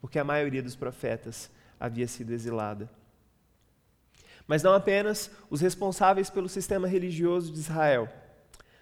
porque 0.00 0.18
a 0.18 0.24
maioria 0.24 0.62
dos 0.62 0.74
profetas 0.74 1.50
havia 1.78 2.08
sido 2.08 2.32
exilada. 2.32 2.88
Mas 4.46 4.62
não 4.62 4.72
apenas 4.72 5.30
os 5.50 5.60
responsáveis 5.60 6.30
pelo 6.30 6.48
sistema 6.48 6.88
religioso 6.88 7.52
de 7.52 7.58
Israel. 7.58 8.08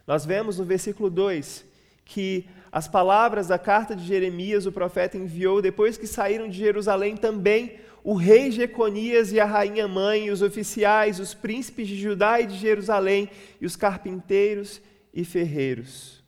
Nós 0.06 0.24
vemos 0.24 0.56
no 0.56 0.64
versículo 0.64 1.10
2 1.10 1.64
que 2.04 2.48
as 2.70 2.86
palavras 2.86 3.48
da 3.48 3.58
carta 3.58 3.96
de 3.96 4.04
Jeremias, 4.04 4.66
o 4.66 4.72
profeta 4.72 5.18
enviou 5.18 5.60
depois 5.60 5.98
que 5.98 6.06
saíram 6.06 6.48
de 6.48 6.56
Jerusalém 6.56 7.16
também 7.16 7.80
o 8.02 8.14
rei 8.14 8.50
Jeconias 8.50 9.32
e 9.32 9.40
a 9.40 9.44
rainha 9.44 9.88
mãe, 9.88 10.30
os 10.30 10.42
oficiais, 10.42 11.20
os 11.20 11.34
príncipes 11.34 11.88
de 11.88 11.96
Judá 11.96 12.40
e 12.40 12.46
de 12.46 12.56
Jerusalém, 12.56 13.30
e 13.60 13.66
os 13.66 13.76
carpinteiros 13.76 14.80
e 15.12 15.24
ferreiros. 15.24 16.22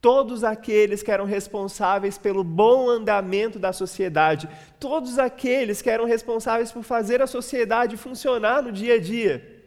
Todos 0.00 0.42
aqueles 0.42 1.02
que 1.02 1.12
eram 1.12 1.24
responsáveis 1.24 2.18
pelo 2.18 2.42
bom 2.42 2.88
andamento 2.88 3.58
da 3.58 3.72
sociedade, 3.72 4.48
todos 4.80 5.18
aqueles 5.18 5.80
que 5.80 5.88
eram 5.90 6.04
responsáveis 6.04 6.72
por 6.72 6.82
fazer 6.82 7.22
a 7.22 7.26
sociedade 7.26 7.96
funcionar 7.96 8.62
no 8.62 8.72
dia 8.72 8.94
a 8.94 8.98
dia, 8.98 9.62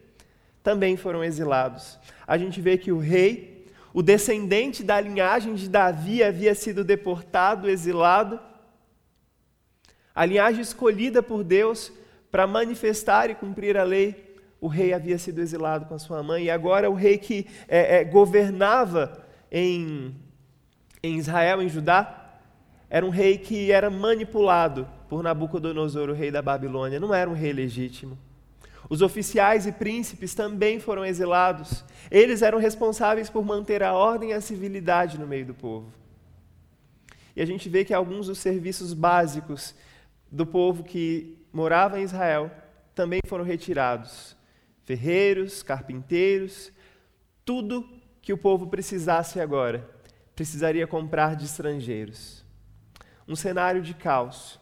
também 0.61 0.97
foram 0.97 1.23
exilados. 1.23 1.97
A 2.27 2.37
gente 2.37 2.59
vê 2.59 2.77
que 2.77 2.91
o 2.91 2.97
rei, 2.97 3.65
o 3.93 4.01
descendente 4.01 4.83
da 4.83 4.99
linhagem 4.99 5.55
de 5.55 5.69
Davi, 5.69 6.21
havia 6.21 6.53
sido 6.53 6.83
deportado, 6.83 7.69
exilado, 7.69 8.39
a 10.15 10.25
linhagem 10.25 10.61
escolhida 10.61 11.21
por 11.21 11.43
Deus 11.43 11.91
para 12.31 12.47
manifestar 12.47 13.29
e 13.29 13.35
cumprir 13.35 13.77
a 13.77 13.83
lei, 13.83 14.35
o 14.61 14.67
rei 14.67 14.93
havia 14.93 15.17
sido 15.17 15.41
exilado 15.41 15.85
com 15.85 15.93
a 15.93 15.99
sua 15.99 16.23
mãe, 16.23 16.45
e 16.45 16.49
agora 16.49 16.89
o 16.89 16.93
rei 16.93 17.17
que 17.17 17.45
é, 17.67 17.97
é, 17.97 18.03
governava 18.03 19.23
em, 19.51 20.15
em 21.03 21.17
Israel, 21.17 21.61
em 21.61 21.69
Judá, 21.69 22.39
era 22.89 23.05
um 23.05 23.09
rei 23.09 23.37
que 23.37 23.71
era 23.71 23.89
manipulado 23.89 24.87
por 25.09 25.21
Nabucodonosor, 25.21 26.09
o 26.09 26.13
rei 26.13 26.31
da 26.31 26.41
Babilônia, 26.41 26.99
não 26.99 27.13
era 27.13 27.29
um 27.29 27.33
rei 27.33 27.51
legítimo. 27.51 28.17
Os 28.89 29.01
oficiais 29.01 29.65
e 29.65 29.71
príncipes 29.71 30.35
também 30.35 30.79
foram 30.79 31.03
exilados. 31.03 31.83
Eles 32.11 32.41
eram 32.41 32.59
responsáveis 32.59 33.29
por 33.29 33.43
manter 33.43 33.81
a 33.81 33.93
ordem 33.93 34.29
e 34.29 34.33
a 34.33 34.41
civilidade 34.41 35.19
no 35.19 35.27
meio 35.27 35.45
do 35.45 35.53
povo. 35.53 35.91
E 37.35 37.41
a 37.41 37.45
gente 37.45 37.67
vê 37.67 37.83
que 37.83 37.93
alguns 37.93 38.27
dos 38.27 38.37
serviços 38.37 38.93
básicos 38.93 39.73
do 40.35 40.45
povo 40.45 40.83
que 40.83 41.47
morava 41.53 41.97
em 41.97 42.03
Israel 42.03 42.51
também 42.93 43.21
foram 43.25 43.45
retirados. 43.45 44.35
Ferreiros, 44.83 45.63
carpinteiros, 45.63 46.73
tudo 47.45 47.87
que 48.21 48.33
o 48.33 48.37
povo 48.37 48.67
precisasse 48.67 49.39
agora, 49.39 49.89
precisaria 50.35 50.85
comprar 50.85 51.37
de 51.37 51.45
estrangeiros. 51.45 52.43
Um 53.25 53.35
cenário 53.35 53.81
de 53.81 53.93
caos, 53.93 54.59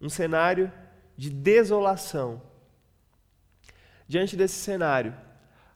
um 0.00 0.08
cenário 0.08 0.70
de 1.16 1.30
desolação. 1.30 2.42
Diante 4.08 4.36
desse 4.36 4.56
cenário, 4.56 5.14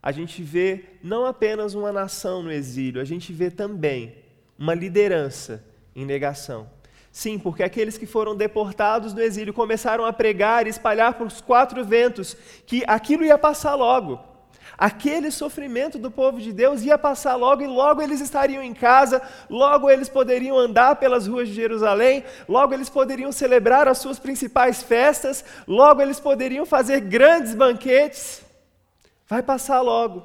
a 0.03 0.11
gente 0.11 0.43
vê 0.43 0.85
não 1.01 1.25
apenas 1.25 1.75
uma 1.75 1.93
nação 1.93 2.43
no 2.43 2.51
exílio, 2.51 3.01
a 3.01 3.05
gente 3.05 3.33
vê 3.33 3.51
também 3.51 4.17
uma 4.59 4.75
liderança 4.75 5.65
em 5.95 6.05
negação. 6.05 6.69
Sim, 7.13 7.39
porque 7.39 7.63
aqueles 7.63 7.99
que 7.99 8.07
foram 8.07 8.35
deportados 8.35 9.13
no 9.13 9.21
exílio 9.21 9.53
começaram 9.53 10.07
a 10.07 10.15
pregar 10.15 10.67
e 10.67 10.71
espalhar 10.71 11.13
para 11.13 11.27
os 11.27 11.43
quatro 11.43 11.85
ventos 11.85 12.35
que 12.67 12.83
aquilo 12.87 13.23
ia 13.23 13.37
passar 13.37 13.75
logo. 13.75 14.19
Aquele 14.79 15.31
sofrimento 15.31 15.99
do 15.99 16.11
povo 16.11 16.41
de 16.41 16.51
Deus 16.55 16.81
ia 16.83 16.97
passar 16.97 17.37
logo 17.37 17.63
e 17.63 17.67
logo 17.67 18.01
eles 18.01 18.23
estariam 18.23 18.63
em 18.63 18.73
casa, 18.73 19.21
logo 19.51 19.91
eles 19.91 20.09
poderiam 20.09 20.57
andar 20.57 20.97
pelas 20.97 21.27
ruas 21.27 21.49
de 21.49 21.55
Jerusalém, 21.55 22.25
logo 22.49 22.73
eles 22.73 22.89
poderiam 22.89 23.31
celebrar 23.31 23.87
as 23.87 23.99
suas 23.99 24.19
principais 24.19 24.83
festas, 24.83 25.45
logo 25.69 26.01
eles 26.01 26.19
poderiam 26.19 26.65
fazer 26.65 27.01
grandes 27.01 27.55
banquetes. 27.55 28.43
Vai 29.29 29.43
passar 29.43 29.83
logo. 29.83 30.25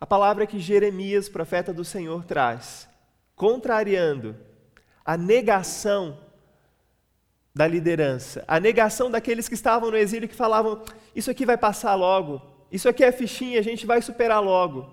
A 0.00 0.06
palavra 0.06 0.46
que 0.46 0.60
Jeremias, 0.60 1.28
profeta 1.28 1.74
do 1.74 1.84
Senhor, 1.84 2.24
traz, 2.24 2.88
contrariando 3.34 4.36
a 5.10 5.16
negação 5.16 6.16
da 7.52 7.66
liderança, 7.66 8.44
a 8.46 8.60
negação 8.60 9.10
daqueles 9.10 9.48
que 9.48 9.54
estavam 9.54 9.90
no 9.90 9.96
exílio 9.96 10.28
que 10.28 10.36
falavam: 10.36 10.84
Isso 11.16 11.28
aqui 11.32 11.44
vai 11.44 11.58
passar 11.58 11.96
logo, 11.96 12.40
isso 12.70 12.88
aqui 12.88 13.02
é 13.02 13.10
fichinha, 13.10 13.58
a 13.58 13.62
gente 13.62 13.84
vai 13.84 14.00
superar 14.00 14.40
logo. 14.40 14.88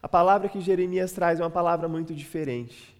A 0.00 0.08
palavra 0.08 0.48
que 0.48 0.60
Jeremias 0.60 1.10
traz 1.10 1.40
é 1.40 1.42
uma 1.42 1.50
palavra 1.50 1.88
muito 1.88 2.14
diferente. 2.14 2.96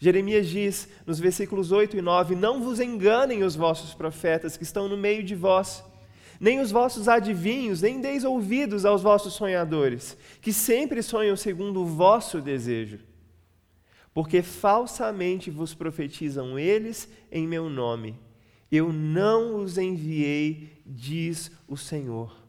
Jeremias 0.00 0.48
diz 0.48 0.88
nos 1.06 1.20
versículos 1.20 1.70
8 1.70 1.98
e 1.98 2.02
9: 2.02 2.34
Não 2.34 2.60
vos 2.60 2.80
enganem 2.80 3.44
os 3.44 3.54
vossos 3.54 3.94
profetas 3.94 4.56
que 4.56 4.64
estão 4.64 4.88
no 4.88 4.96
meio 4.96 5.22
de 5.22 5.36
vós, 5.36 5.84
nem 6.40 6.58
os 6.58 6.72
vossos 6.72 7.06
adivinhos, 7.06 7.80
nem 7.80 8.00
deis 8.00 8.24
ouvidos 8.24 8.84
aos 8.84 9.02
vossos 9.02 9.34
sonhadores, 9.34 10.16
que 10.42 10.52
sempre 10.52 11.00
sonham 11.00 11.36
segundo 11.36 11.80
o 11.80 11.86
vosso 11.86 12.40
desejo. 12.40 13.13
Porque 14.14 14.42
falsamente 14.42 15.50
vos 15.50 15.74
profetizam 15.74 16.56
eles 16.56 17.08
em 17.32 17.48
meu 17.48 17.68
nome. 17.68 18.16
Eu 18.70 18.92
não 18.92 19.56
os 19.56 19.76
enviei, 19.76 20.80
diz 20.86 21.50
o 21.66 21.76
Senhor. 21.76 22.44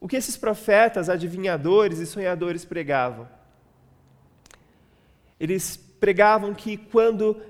O 0.00 0.08
que 0.08 0.16
esses 0.16 0.36
profetas, 0.36 1.08
adivinhadores 1.08 2.00
e 2.00 2.06
sonhadores 2.06 2.64
pregavam? 2.64 3.28
Eles 5.38 5.76
pregavam 5.76 6.52
que 6.52 6.76
quando 6.76 7.40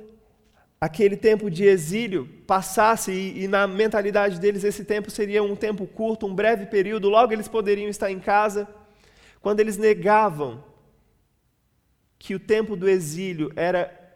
aquele 0.78 1.16
tempo 1.16 1.50
de 1.50 1.64
exílio 1.64 2.28
passasse, 2.46 3.10
e, 3.10 3.44
e, 3.44 3.48
na 3.48 3.66
mentalidade 3.66 4.38
deles 4.38 4.64
esse 4.64 4.84
tempo 4.84 5.10
seria 5.10 5.42
um 5.42 5.56
tempo 5.56 5.86
curto, 5.86 6.26
um 6.26 6.34
breve 6.34 6.66
período, 6.66 7.08
logo 7.08 7.32
eles 7.32 7.48
poderiam 7.48 7.88
estar 7.88 8.10
em 8.10 8.20
casa. 8.20 8.68
Quando 9.40 9.60
eles 9.60 9.78
negavam 9.78 10.62
que 12.18 12.34
o 12.34 12.40
tempo 12.40 12.76
do 12.76 12.88
exílio 12.88 13.52
era 13.56 14.06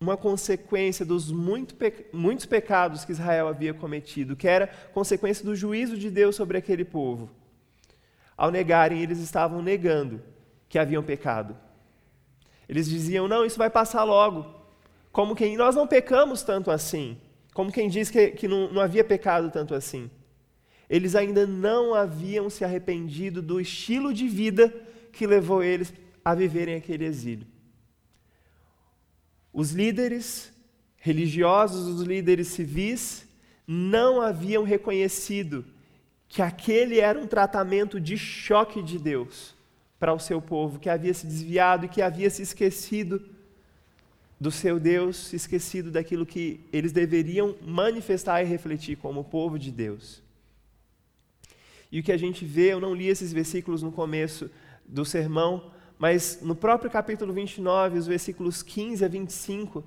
uma 0.00 0.16
consequência 0.16 1.04
dos 1.04 1.30
muito 1.30 1.74
pe 1.74 2.06
muitos 2.12 2.46
pecados 2.46 3.04
que 3.04 3.12
Israel 3.12 3.48
havia 3.48 3.74
cometido, 3.74 4.36
que 4.36 4.46
era 4.46 4.68
consequência 4.92 5.44
do 5.44 5.56
juízo 5.56 5.96
de 5.96 6.10
Deus 6.10 6.36
sobre 6.36 6.56
aquele 6.56 6.84
povo. 6.84 7.30
Ao 8.36 8.50
negarem, 8.50 9.02
eles 9.02 9.18
estavam 9.18 9.60
negando 9.60 10.22
que 10.68 10.78
haviam 10.78 11.02
pecado. 11.02 11.56
Eles 12.68 12.88
diziam: 12.88 13.26
não, 13.26 13.44
isso 13.44 13.58
vai 13.58 13.70
passar 13.70 14.04
logo. 14.04 14.46
Como 15.10 15.34
quem 15.34 15.56
nós 15.56 15.74
não 15.74 15.86
pecamos 15.86 16.42
tanto 16.42 16.70
assim. 16.70 17.18
Como 17.52 17.72
quem 17.72 17.88
diz 17.88 18.08
que, 18.08 18.30
que 18.30 18.46
não, 18.46 18.72
não 18.72 18.80
havia 18.80 19.02
pecado 19.02 19.50
tanto 19.50 19.74
assim. 19.74 20.08
Eles 20.88 21.16
ainda 21.16 21.46
não 21.46 21.92
haviam 21.92 22.48
se 22.48 22.64
arrependido 22.64 23.42
do 23.42 23.60
estilo 23.60 24.14
de 24.14 24.28
vida 24.28 24.72
que 25.12 25.26
levou 25.26 25.62
eles 25.62 25.92
a 26.30 26.34
viverem 26.34 26.74
aquele 26.74 27.06
exílio. 27.06 27.46
Os 29.50 29.70
líderes 29.72 30.52
religiosos, 30.98 31.86
os 31.86 32.06
líderes 32.06 32.48
civis, 32.48 33.26
não 33.66 34.20
haviam 34.20 34.62
reconhecido 34.62 35.64
que 36.28 36.42
aquele 36.42 37.00
era 37.00 37.18
um 37.18 37.26
tratamento 37.26 37.98
de 37.98 38.18
choque 38.18 38.82
de 38.82 38.98
Deus 38.98 39.54
para 39.98 40.12
o 40.12 40.18
seu 40.18 40.40
povo, 40.42 40.78
que 40.78 40.90
havia 40.90 41.14
se 41.14 41.26
desviado 41.26 41.86
e 41.86 41.88
que 41.88 42.02
havia 42.02 42.28
se 42.28 42.42
esquecido 42.42 43.26
do 44.38 44.50
seu 44.50 44.78
Deus, 44.78 45.32
esquecido 45.32 45.90
daquilo 45.90 46.26
que 46.26 46.60
eles 46.70 46.92
deveriam 46.92 47.56
manifestar 47.62 48.42
e 48.42 48.46
refletir 48.46 48.96
como 48.98 49.24
povo 49.24 49.58
de 49.58 49.72
Deus. 49.72 50.22
E 51.90 52.00
o 52.00 52.02
que 52.02 52.12
a 52.12 52.18
gente 52.18 52.44
vê, 52.44 52.74
eu 52.74 52.80
não 52.80 52.94
li 52.94 53.08
esses 53.08 53.32
versículos 53.32 53.82
no 53.82 53.90
começo 53.90 54.50
do 54.86 55.06
sermão, 55.06 55.72
mas 55.98 56.38
no 56.40 56.54
próprio 56.54 56.90
capítulo 56.90 57.32
29, 57.32 57.98
os 57.98 58.06
versículos 58.06 58.62
15 58.62 59.04
a 59.04 59.08
25, 59.08 59.84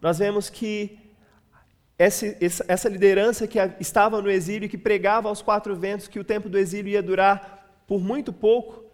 nós 0.00 0.18
vemos 0.18 0.50
que 0.50 0.98
essa 1.96 2.88
liderança 2.88 3.46
que 3.46 3.58
estava 3.80 4.20
no 4.20 4.30
exílio, 4.30 4.68
que 4.68 4.76
pregava 4.76 5.28
aos 5.28 5.40
quatro 5.40 5.74
ventos 5.76 6.08
que 6.08 6.18
o 6.18 6.24
tempo 6.24 6.48
do 6.48 6.58
exílio 6.58 6.90
ia 6.90 7.02
durar 7.02 7.82
por 7.86 8.00
muito 8.00 8.32
pouco, 8.32 8.84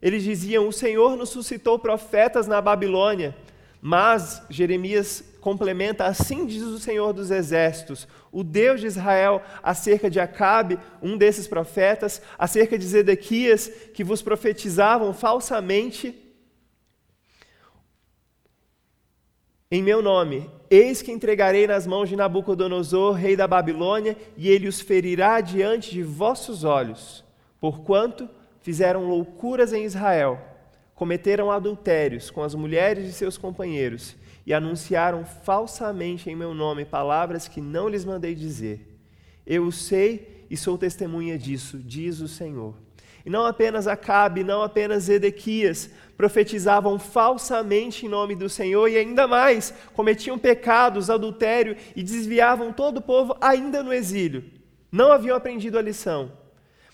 eles 0.00 0.22
diziam: 0.22 0.68
O 0.68 0.72
Senhor 0.72 1.16
nos 1.16 1.30
suscitou 1.30 1.78
profetas 1.78 2.46
na 2.46 2.60
Babilônia. 2.60 3.34
Mas 3.82 4.42
Jeremias 4.50 5.24
complementa: 5.40 6.04
Assim 6.04 6.46
diz 6.46 6.62
o 6.62 6.78
Senhor 6.78 7.12
dos 7.12 7.30
Exércitos, 7.30 8.06
o 8.30 8.44
Deus 8.44 8.80
de 8.80 8.86
Israel, 8.86 9.42
acerca 9.62 10.10
de 10.10 10.20
Acabe, 10.20 10.78
um 11.02 11.16
desses 11.16 11.48
profetas, 11.48 12.22
acerca 12.38 12.78
de 12.78 12.86
Zedequias, 12.86 13.68
que 13.92 14.04
vos 14.04 14.22
profetizavam 14.22 15.12
falsamente 15.12 16.14
em 19.70 19.82
meu 19.82 20.02
nome. 20.02 20.50
Eis 20.68 21.00
que 21.00 21.12
entregarei 21.12 21.66
nas 21.66 21.86
mãos 21.86 22.08
de 22.08 22.16
Nabucodonosor, 22.16 23.14
rei 23.14 23.36
da 23.36 23.46
Babilônia, 23.46 24.16
e 24.36 24.48
ele 24.48 24.68
os 24.68 24.80
ferirá 24.80 25.40
diante 25.40 25.90
de 25.90 26.02
vossos 26.02 26.64
olhos, 26.64 27.24
porquanto 27.60 28.28
fizeram 28.60 29.08
loucuras 29.08 29.72
em 29.72 29.84
Israel, 29.84 30.40
cometeram 30.94 31.50
adultérios 31.50 32.30
com 32.30 32.42
as 32.42 32.54
mulheres 32.54 33.06
de 33.06 33.12
seus 33.12 33.38
companheiros 33.38 34.16
e 34.50 34.52
anunciaram 34.52 35.24
falsamente 35.24 36.28
em 36.28 36.34
meu 36.34 36.52
nome 36.52 36.84
palavras 36.84 37.46
que 37.46 37.60
não 37.60 37.88
lhes 37.88 38.04
mandei 38.04 38.34
dizer. 38.34 39.00
Eu 39.46 39.64
o 39.64 39.70
sei 39.70 40.44
e 40.50 40.56
sou 40.56 40.76
testemunha 40.76 41.38
disso, 41.38 41.78
diz 41.78 42.18
o 42.18 42.26
Senhor. 42.26 42.74
E 43.24 43.30
não 43.30 43.46
apenas 43.46 43.86
Acabe, 43.86 44.42
não 44.42 44.60
apenas 44.60 45.08
Edequias 45.08 45.88
profetizavam 46.16 46.98
falsamente 46.98 48.06
em 48.06 48.08
nome 48.08 48.34
do 48.34 48.48
Senhor 48.48 48.88
e 48.88 48.98
ainda 48.98 49.28
mais 49.28 49.72
cometiam 49.94 50.36
pecados, 50.36 51.10
adultério 51.10 51.76
e 51.94 52.02
desviavam 52.02 52.72
todo 52.72 52.96
o 52.96 53.02
povo 53.02 53.36
ainda 53.40 53.84
no 53.84 53.92
exílio. 53.92 54.42
Não 54.90 55.12
haviam 55.12 55.36
aprendido 55.36 55.78
a 55.78 55.82
lição. 55.82 56.32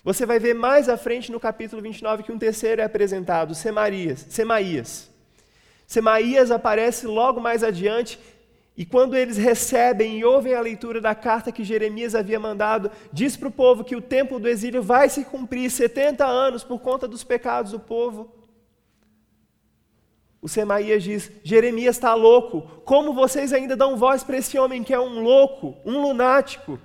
Você 0.03 0.27
vai 0.27 0.37
ver 0.37 0.53
mais 0.53 0.87
à 0.87 0.95
frente 0.95 1.31
no 1.31 1.39
capítulo 1.39 1.81
29 1.81 2.21
que 2.21 2.31
um 2.31 2.37
terceiro 2.37 2.83
é 2.83 2.85
apresentado, 2.85 3.55
Semarias, 3.55 4.27
Semaías. 4.29 5.16
Semaías 5.87 6.51
aparece 6.51 7.07
logo 7.07 7.41
mais 7.41 7.63
adiante 7.63 8.19
e 8.75 8.85
quando 8.85 9.15
eles 9.15 9.37
recebem 9.37 10.19
e 10.19 10.25
ouvem 10.25 10.53
a 10.53 10.61
leitura 10.61 11.01
da 11.01 11.15
carta 11.15 11.51
que 11.51 11.63
Jeremias 11.63 12.13
havia 12.13 12.39
mandado, 12.39 12.91
diz 13.11 13.35
para 13.35 13.47
o 13.47 13.51
povo 13.51 13.83
que 13.83 13.95
o 13.95 14.01
tempo 14.01 14.37
do 14.37 14.47
exílio 14.47 14.83
vai 14.83 15.09
se 15.09 15.23
cumprir 15.23 15.71
70 15.71 16.23
anos 16.23 16.63
por 16.63 16.79
conta 16.79 17.07
dos 17.07 17.23
pecados 17.23 17.71
do 17.71 17.79
povo. 17.79 18.31
O 20.39 20.47
Semaías 20.47 21.01
diz: 21.01 21.31
Jeremias 21.43 21.95
está 21.95 22.13
louco. 22.13 22.61
Como 22.85 23.13
vocês 23.13 23.51
ainda 23.51 23.75
dão 23.75 23.97
voz 23.97 24.23
para 24.23 24.37
esse 24.37 24.59
homem 24.59 24.83
que 24.83 24.93
é 24.93 24.99
um 24.99 25.21
louco, 25.21 25.75
um 25.83 25.99
lunático? 25.99 26.79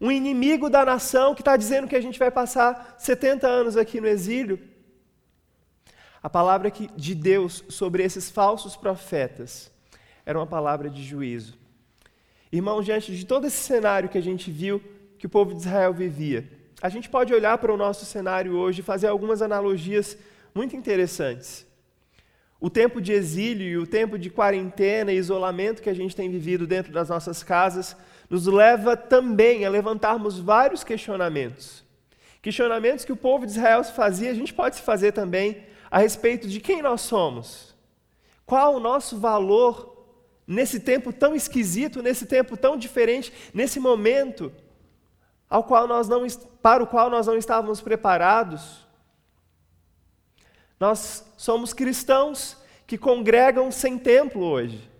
um 0.00 0.10
inimigo 0.10 0.68
da 0.68 0.84
nação 0.84 1.34
que 1.34 1.40
está 1.40 1.56
dizendo 1.56 1.88
que 1.88 1.96
a 1.96 2.00
gente 2.00 2.18
vai 2.18 2.30
passar 2.30 2.96
70 2.98 3.46
anos 3.46 3.76
aqui 3.76 4.00
no 4.00 4.06
exílio. 4.06 4.60
A 6.26 6.28
palavra 6.28 6.72
de 6.96 7.14
Deus 7.14 7.62
sobre 7.68 8.02
esses 8.02 8.28
falsos 8.28 8.74
profetas 8.74 9.70
era 10.24 10.36
uma 10.36 10.44
palavra 10.44 10.90
de 10.90 11.00
juízo. 11.04 11.56
Irmão, 12.50 12.82
diante 12.82 13.16
de 13.16 13.24
todo 13.24 13.46
esse 13.46 13.58
cenário 13.58 14.08
que 14.08 14.18
a 14.18 14.20
gente 14.20 14.50
viu 14.50 14.82
que 15.20 15.26
o 15.26 15.28
povo 15.28 15.54
de 15.54 15.60
Israel 15.60 15.94
vivia, 15.94 16.44
a 16.82 16.88
gente 16.88 17.08
pode 17.08 17.32
olhar 17.32 17.56
para 17.58 17.72
o 17.72 17.76
nosso 17.76 18.04
cenário 18.04 18.56
hoje 18.56 18.80
e 18.80 18.82
fazer 18.82 19.06
algumas 19.06 19.40
analogias 19.40 20.18
muito 20.52 20.74
interessantes. 20.74 21.64
O 22.60 22.68
tempo 22.68 23.00
de 23.00 23.12
exílio 23.12 23.68
e 23.68 23.78
o 23.78 23.86
tempo 23.86 24.18
de 24.18 24.28
quarentena 24.28 25.12
e 25.12 25.18
isolamento 25.18 25.80
que 25.80 25.90
a 25.90 25.94
gente 25.94 26.16
tem 26.16 26.28
vivido 26.28 26.66
dentro 26.66 26.92
das 26.92 27.08
nossas 27.08 27.44
casas 27.44 27.96
nos 28.28 28.46
leva 28.48 28.96
também 28.96 29.64
a 29.64 29.70
levantarmos 29.70 30.40
vários 30.40 30.82
questionamentos. 30.82 31.84
Questionamentos 32.42 33.04
que 33.04 33.12
o 33.12 33.16
povo 33.16 33.46
de 33.46 33.52
Israel 33.52 33.84
se 33.84 33.92
fazia, 33.92 34.32
a 34.32 34.34
gente 34.34 34.52
pode 34.52 34.74
se 34.74 34.82
fazer 34.82 35.12
também 35.12 35.64
a 35.96 35.98
respeito 35.98 36.46
de 36.46 36.60
quem 36.60 36.82
nós 36.82 37.00
somos. 37.00 37.74
Qual 38.44 38.74
o 38.74 38.80
nosso 38.80 39.16
valor 39.16 39.96
nesse 40.46 40.78
tempo 40.78 41.10
tão 41.10 41.34
esquisito, 41.34 42.02
nesse 42.02 42.26
tempo 42.26 42.54
tão 42.54 42.76
diferente, 42.76 43.32
nesse 43.54 43.80
momento 43.80 44.52
ao 45.48 45.64
qual 45.64 45.88
nós 45.88 46.06
não, 46.06 46.26
para 46.60 46.82
o 46.82 46.86
qual 46.86 47.08
nós 47.08 47.26
não 47.26 47.34
estávamos 47.34 47.80
preparados? 47.80 48.86
Nós 50.78 51.24
somos 51.34 51.72
cristãos 51.72 52.58
que 52.86 52.98
congregam 52.98 53.72
sem 53.72 53.98
templo 53.98 54.44
hoje 54.44 54.90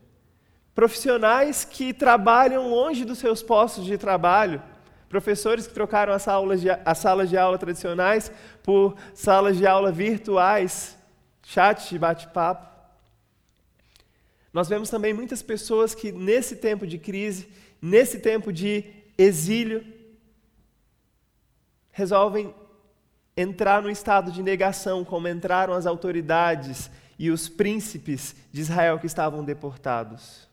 profissionais 0.75 1.63
que 1.63 1.93
trabalham 1.93 2.71
longe 2.71 3.05
dos 3.05 3.19
seus 3.19 3.43
postos 3.43 3.85
de 3.85 3.99
trabalho, 3.99 4.63
professores 5.11 5.67
que 5.67 5.75
trocaram 5.75 6.15
as 6.15 6.23
salas 6.23 6.63
de, 6.63 6.71
as 6.71 6.97
salas 6.97 7.29
de 7.29 7.37
aula 7.37 7.59
tradicionais 7.59 8.33
por 8.67 8.97
salas 9.15 9.57
de 9.57 9.65
aula 9.65 9.93
virtuais, 9.93 10.99
chat 11.45 11.97
bate-papo. 11.97 12.67
Nós 14.53 14.69
vemos 14.69 14.91
também 14.91 15.15
muitas 15.15 15.41
pessoas 15.41 15.95
que, 15.95 16.11
nesse 16.11 16.57
tempo 16.57 16.85
de 16.85 16.99
crise, 16.99 17.49
nesse 17.81 18.19
tempo 18.19 18.53
de 18.53 18.85
exílio, 19.17 19.87
resolvem 21.93 22.53
entrar 23.37 23.81
no 23.81 23.91
estado 23.91 24.33
de 24.33 24.43
negação, 24.43 25.05
como 25.05 25.29
entraram 25.29 25.73
as 25.73 25.87
autoridades 25.87 26.91
e 27.19 27.31
os 27.31 27.49
príncipes 27.49 28.35
de 28.51 28.63
Israel 28.63 28.99
que 28.99 29.07
estavam 29.07 29.45
deportados. 29.45 30.49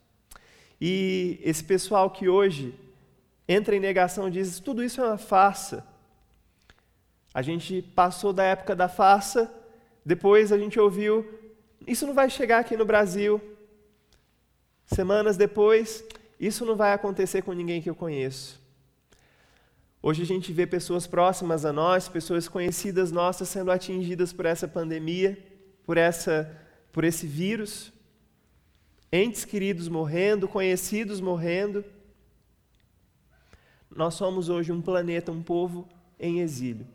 E 0.79 1.39
esse 1.43 1.63
pessoal 1.63 2.11
que 2.11 2.29
hoje 2.29 2.75
entra 3.47 3.75
em 3.75 3.79
negação 3.79 4.29
diz: 4.29 4.59
tudo 4.59 4.83
isso 4.83 5.01
é 5.01 5.05
uma 5.05 5.17
farsa. 5.17 5.92
A 7.33 7.41
gente 7.41 7.81
passou 7.81 8.31
da 8.31 8.43
época 8.43 8.75
da 8.75 8.87
farsa, 8.87 9.51
depois 10.05 10.51
a 10.51 10.57
gente 10.57 10.79
ouviu: 10.79 11.25
isso 11.87 12.05
não 12.05 12.13
vai 12.13 12.29
chegar 12.29 12.59
aqui 12.59 12.77
no 12.77 12.85
Brasil. 12.85 13.41
Semanas 14.85 15.37
depois, 15.37 16.03
isso 16.39 16.65
não 16.65 16.75
vai 16.75 16.93
acontecer 16.93 17.41
com 17.41 17.53
ninguém 17.53 17.81
que 17.81 17.89
eu 17.89 17.95
conheço. 17.95 18.61
Hoje 20.01 20.21
a 20.21 20.25
gente 20.25 20.51
vê 20.51 20.67
pessoas 20.67 21.07
próximas 21.07 21.63
a 21.63 21.71
nós, 21.71 22.09
pessoas 22.09 22.47
conhecidas 22.47 23.11
nossas 23.11 23.47
sendo 23.47 23.71
atingidas 23.71 24.33
por 24.33 24.45
essa 24.45 24.67
pandemia, 24.67 25.37
por, 25.85 25.97
essa, 25.97 26.55
por 26.91 27.05
esse 27.05 27.25
vírus. 27.25 27.91
Entes 29.11 29.45
queridos 29.45 29.87
morrendo, 29.87 30.47
conhecidos 30.47 31.21
morrendo. 31.21 31.85
Nós 33.95 34.15
somos 34.15 34.49
hoje 34.49 34.71
um 34.71 34.81
planeta, 34.81 35.31
um 35.31 35.41
povo 35.41 35.87
em 36.19 36.41
exílio. 36.41 36.85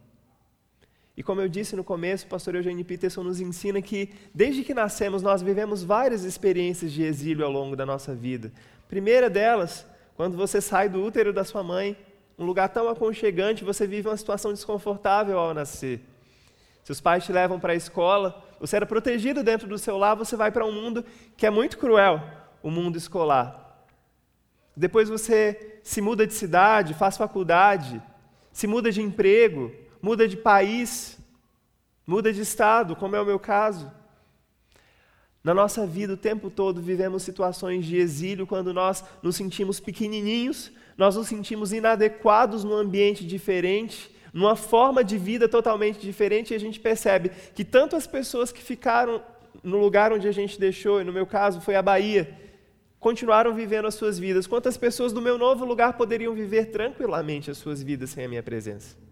E 1.19 1.23
como 1.25 1.41
eu 1.41 1.49
disse 1.49 1.75
no 1.75 1.83
começo, 1.83 2.27
o 2.27 2.29
pastor 2.29 2.55
Eugênio 2.55 2.85
Peterson 2.85 3.25
nos 3.25 3.41
ensina 3.41 3.83
que, 3.83 4.09
desde 4.33 4.63
que 4.63 4.73
nascemos, 4.73 5.21
nós 5.21 5.43
vivemos 5.43 5.83
várias 5.83 6.23
experiências 6.23 6.93
de 6.93 7.03
exílio 7.03 7.45
ao 7.45 7.51
longo 7.51 7.75
da 7.75 7.85
nossa 7.85 8.15
vida. 8.15 8.53
Primeira 8.87 9.29
delas, 9.29 9.85
quando 10.17 10.37
você 10.37 10.61
sai 10.61 10.89
do 10.89 11.03
útero 11.03 11.33
da 11.33 11.43
sua 11.43 11.61
mãe 11.61 11.97
um 12.39 12.45
lugar 12.45 12.69
tão 12.69 12.89
aconchegante, 12.89 13.65
você 13.65 13.85
vive 13.85 14.07
uma 14.07 14.17
situação 14.17 14.53
desconfortável 14.53 15.37
ao 15.41 15.53
nascer. 15.53 16.03
Seus 16.85 17.01
pais 17.01 17.25
te 17.25 17.33
levam 17.33 17.59
para 17.59 17.73
a 17.73 17.77
escola, 17.77 18.41
você 18.61 18.77
era 18.77 18.87
protegido 18.87 19.43
dentro 19.43 19.67
do 19.67 19.77
seu 19.77 19.99
lar, 19.99 20.15
você 20.15 20.37
vai 20.37 20.53
para 20.53 20.65
um 20.65 20.71
mundo 20.71 21.05
que 21.37 21.45
é 21.45 21.51
muito 21.51 21.79
cruel, 21.79 22.23
o 22.63 22.71
mundo 22.71 22.97
escolar. 22.97 23.85
Depois 24.77 25.09
você 25.09 25.81
se 25.83 26.01
muda 26.01 26.25
de 26.25 26.35
cidade, 26.35 26.95
faz 26.95 27.17
faculdade, 27.17 28.01
se 28.53 28.69
muda 28.69 28.93
de 28.93 29.03
emprego, 29.03 29.73
muda 30.01 30.27
de 30.29 30.37
país, 30.37 31.19
muda 32.07 32.33
de 32.33 32.41
estado, 32.41 32.97
como 32.97 33.17
é 33.17 33.21
o 33.21 33.27
meu 33.27 33.39
caso. 33.39 33.91
Na 35.43 35.55
nossa 35.55 35.87
vida, 35.87 36.15
o 36.15 36.17
tempo 36.17 36.51
todo, 36.51 36.81
vivemos 36.81 37.23
situações 37.23 37.87
de 37.87 37.97
exílio 37.97 38.47
quando 38.47 38.75
nós 38.75 39.05
nos 39.23 39.37
sentimos 39.37 39.79
pequenininhos, 39.81 40.73
nós 40.97 41.17
nos 41.17 41.29
sentimos 41.29 41.73
inadequados 41.73 42.65
num 42.65 42.75
ambiente 42.75 43.25
diferente, 43.25 44.11
numa 44.33 44.57
forma 44.57 45.03
de 45.03 45.17
vida 45.17 45.49
totalmente 45.49 46.01
diferente, 46.01 46.53
e 46.53 46.57
a 46.57 46.61
gente 46.61 46.81
percebe 46.81 47.31
que 47.55 47.65
tanto 47.65 47.97
as 47.97 48.07
pessoas 48.07 48.53
que 48.53 48.63
ficaram 48.63 49.23
no 49.63 49.79
lugar 49.79 50.13
onde 50.13 50.29
a 50.29 50.33
gente 50.33 50.59
deixou, 50.59 51.01
e 51.01 51.05
no 51.05 51.13
meu 51.13 51.27
caso 51.27 51.61
foi 51.61 51.77
a 51.77 51.83
Bahia, 51.83 52.37
continuaram 52.99 53.55
vivendo 53.55 53.87
as 53.87 53.95
suas 53.95 54.19
vidas, 54.19 54.47
quanto 54.47 54.69
as 54.69 54.77
pessoas 54.77 55.13
do 55.13 55.23
meu 55.23 55.39
novo 55.39 55.65
lugar 55.65 55.95
poderiam 55.95 56.35
viver 56.35 56.67
tranquilamente 56.67 57.51
as 57.51 57.59
suas 57.59 57.83
vidas 57.83 58.11
sem 58.11 58.25
a 58.25 58.29
minha 58.29 58.43
presença. 58.43 59.08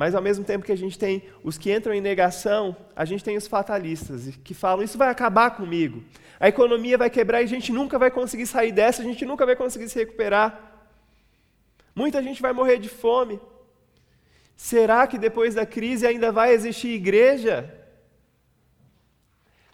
Mas 0.00 0.14
ao 0.14 0.22
mesmo 0.22 0.42
tempo 0.46 0.64
que 0.64 0.72
a 0.72 0.78
gente 0.78 0.98
tem 0.98 1.24
os 1.44 1.58
que 1.58 1.70
entram 1.70 1.92
em 1.92 2.00
negação, 2.00 2.74
a 2.96 3.04
gente 3.04 3.22
tem 3.22 3.36
os 3.36 3.46
fatalistas 3.46 4.34
que 4.42 4.54
falam: 4.54 4.82
isso 4.82 4.96
vai 4.96 5.10
acabar 5.10 5.50
comigo. 5.50 6.02
A 6.44 6.48
economia 6.48 6.96
vai 6.96 7.10
quebrar 7.10 7.42
e 7.42 7.44
a 7.44 7.46
gente 7.46 7.70
nunca 7.70 7.98
vai 7.98 8.10
conseguir 8.10 8.46
sair 8.46 8.72
dessa, 8.72 9.02
a 9.02 9.04
gente 9.04 9.26
nunca 9.26 9.44
vai 9.44 9.54
conseguir 9.54 9.90
se 9.90 9.98
recuperar. 9.98 10.48
Muita 11.94 12.22
gente 12.22 12.40
vai 12.40 12.54
morrer 12.54 12.78
de 12.78 12.88
fome. 12.88 13.38
Será 14.56 15.06
que 15.06 15.18
depois 15.18 15.54
da 15.54 15.66
crise 15.66 16.06
ainda 16.06 16.32
vai 16.32 16.54
existir 16.54 16.88
igreja? 16.94 17.70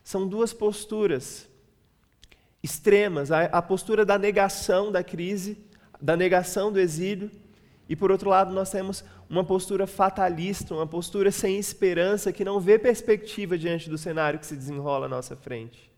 São 0.02 0.26
duas 0.26 0.52
posturas 0.52 1.48
extremas: 2.60 3.30
a, 3.30 3.62
postura 3.62 4.04
da 4.04 4.18
negação 4.18 4.90
da 4.90 5.04
crise, 5.04 5.56
da 6.02 6.16
negação 6.16 6.72
do 6.72 6.80
exílio, 6.80 7.30
e 7.88 7.94
por 7.94 8.10
outro 8.10 8.28
lado, 8.30 8.52
nós 8.52 8.70
temos 8.70 9.04
uma 9.28 9.44
postura 9.44 9.86
fatalista, 9.86 10.74
uma 10.74 10.86
postura 10.86 11.30
sem 11.30 11.58
esperança, 11.58 12.32
que 12.32 12.44
não 12.44 12.60
vê 12.60 12.78
perspectiva 12.78 13.58
diante 13.58 13.90
do 13.90 13.98
cenário 13.98 14.38
que 14.38 14.46
se 14.46 14.56
desenrola 14.56 15.06
à 15.06 15.08
nossa 15.08 15.34
frente. 15.34 15.90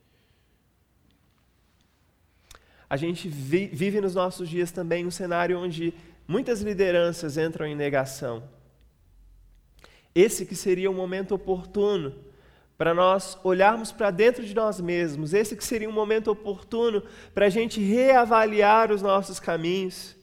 A 2.89 2.97
gente 2.97 3.29
vive 3.29 4.01
nos 4.01 4.15
nossos 4.15 4.49
dias 4.49 4.73
também 4.73 5.07
um 5.07 5.11
cenário 5.11 5.59
onde 5.59 5.93
muitas 6.27 6.63
lideranças 6.63 7.37
entram 7.37 7.67
em 7.67 7.75
negação. 7.75 8.43
Esse 10.15 10.47
que 10.47 10.57
seria 10.57 10.91
o 10.91 10.95
momento 10.95 11.35
oportuno 11.35 12.15
para 12.79 12.95
nós 12.95 13.37
olharmos 13.45 13.93
para 13.93 14.11
dentro 14.11 14.45
de 14.45 14.55
nós 14.55 14.81
mesmos, 14.81 15.35
esse 15.35 15.55
que 15.55 15.65
seria 15.65 15.89
um 15.89 15.93
momento 15.93 16.31
oportuno 16.31 17.03
para 17.35 17.47
a 17.47 17.51
gente 17.51 17.81
reavaliar 17.81 18.91
os 18.91 19.03
nossos 19.03 19.39
caminhos 19.39 20.17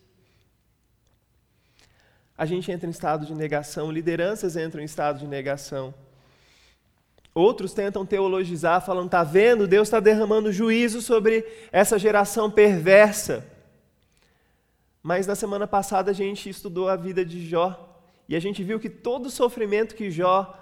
a 2.37 2.45
gente 2.45 2.71
entra 2.71 2.87
em 2.87 2.91
estado 2.91 3.25
de 3.25 3.33
negação, 3.33 3.91
lideranças 3.91 4.57
entram 4.57 4.81
em 4.81 4.85
estado 4.85 5.19
de 5.19 5.27
negação. 5.27 5.93
Outros 7.33 7.73
tentam 7.73 8.05
teologizar, 8.05 8.81
falando: 8.85 9.07
está 9.07 9.23
vendo, 9.23 9.67
Deus 9.67 9.87
está 9.87 9.99
derramando 9.99 10.51
juízo 10.51 11.01
sobre 11.01 11.45
essa 11.71 11.99
geração 11.99 12.49
perversa. 12.49 13.45
Mas 15.03 15.27
na 15.27 15.35
semana 15.35 15.67
passada 15.67 16.11
a 16.11 16.13
gente 16.13 16.49
estudou 16.49 16.89
a 16.89 16.95
vida 16.95 17.23
de 17.23 17.47
Jó 17.47 17.99
e 18.27 18.35
a 18.35 18.39
gente 18.39 18.63
viu 18.63 18.79
que 18.79 18.89
todo 18.89 19.27
o 19.27 19.29
sofrimento 19.29 19.95
que 19.95 20.09
Jó 20.09 20.61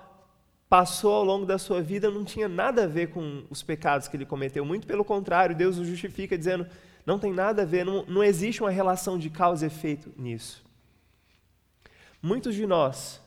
passou 0.67 1.13
ao 1.13 1.23
longo 1.23 1.45
da 1.45 1.57
sua 1.57 1.81
vida 1.81 2.09
não 2.09 2.25
tinha 2.25 2.49
nada 2.49 2.83
a 2.83 2.87
ver 2.87 3.09
com 3.09 3.43
os 3.49 3.63
pecados 3.63 4.07
que 4.07 4.17
ele 4.17 4.25
cometeu. 4.25 4.65
Muito 4.65 4.85
pelo 4.85 5.05
contrário, 5.05 5.55
Deus 5.55 5.77
o 5.77 5.85
justifica 5.85 6.37
dizendo: 6.37 6.67
não 7.05 7.17
tem 7.17 7.31
nada 7.31 7.61
a 7.61 7.65
ver, 7.65 7.85
não, 7.85 8.03
não 8.07 8.23
existe 8.23 8.61
uma 8.61 8.71
relação 8.71 9.17
de 9.17 9.29
causa 9.29 9.65
e 9.65 9.67
efeito 9.67 10.11
nisso. 10.17 10.63
Muitos 12.25 12.55
de 12.55 12.65
nós 12.65 13.21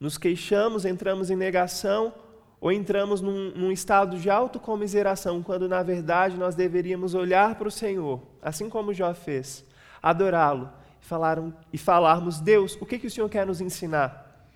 nos 0.00 0.16
queixamos, 0.16 0.86
entramos 0.86 1.28
em 1.28 1.36
negação 1.36 2.14
ou 2.58 2.72
entramos 2.72 3.20
num, 3.20 3.50
num 3.50 3.70
estado 3.70 4.18
de 4.18 4.30
autocomiseração, 4.30 5.42
quando 5.42 5.68
na 5.68 5.82
verdade 5.82 6.38
nós 6.38 6.54
deveríamos 6.54 7.12
olhar 7.12 7.56
para 7.56 7.68
o 7.68 7.70
Senhor, 7.70 8.22
assim 8.40 8.70
como 8.70 8.94
Jó 8.94 9.12
fez, 9.12 9.66
adorá-lo 10.02 10.72
e, 11.02 11.04
falar, 11.04 11.38
e 11.70 11.76
falarmos: 11.76 12.40
Deus, 12.40 12.74
o 12.80 12.86
que, 12.86 12.98
que 12.98 13.06
o 13.06 13.10
Senhor 13.10 13.28
quer 13.28 13.44
nos 13.44 13.60
ensinar 13.60 14.48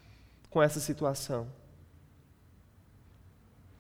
com 0.48 0.62
essa 0.62 0.80
situação? 0.80 1.48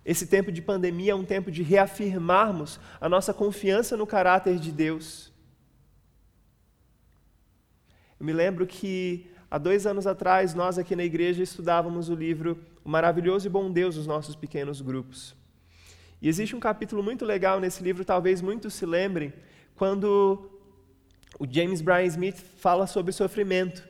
Esse 0.04 0.26
tempo 0.26 0.52
de 0.52 0.60
pandemia 0.60 1.12
é 1.12 1.14
um 1.14 1.24
tempo 1.24 1.50
de 1.50 1.62
reafirmarmos 1.62 2.78
a 3.00 3.08
nossa 3.08 3.32
confiança 3.32 3.96
no 3.96 4.06
caráter 4.06 4.58
de 4.58 4.70
Deus 4.70 5.29
eu 8.20 8.26
me 8.26 8.34
lembro 8.34 8.66
que 8.66 9.30
há 9.50 9.56
dois 9.56 9.86
anos 9.86 10.06
atrás, 10.06 10.54
nós 10.54 10.78
aqui 10.78 10.94
na 10.94 11.02
igreja 11.02 11.42
estudávamos 11.42 12.10
o 12.10 12.14
livro 12.14 12.58
O 12.84 12.90
Maravilhoso 12.90 13.46
e 13.46 13.50
Bom 13.50 13.72
Deus, 13.72 13.96
os 13.96 14.06
nossos 14.06 14.36
pequenos 14.36 14.82
grupos. 14.82 15.34
E 16.20 16.28
existe 16.28 16.54
um 16.54 16.60
capítulo 16.60 17.02
muito 17.02 17.24
legal 17.24 17.58
nesse 17.58 17.82
livro, 17.82 18.04
talvez 18.04 18.42
muitos 18.42 18.74
se 18.74 18.84
lembrem, 18.84 19.32
quando 19.74 20.50
o 21.38 21.46
James 21.50 21.80
Bryan 21.80 22.04
Smith 22.04 22.36
fala 22.58 22.86
sobre 22.86 23.10
sofrimento. 23.10 23.88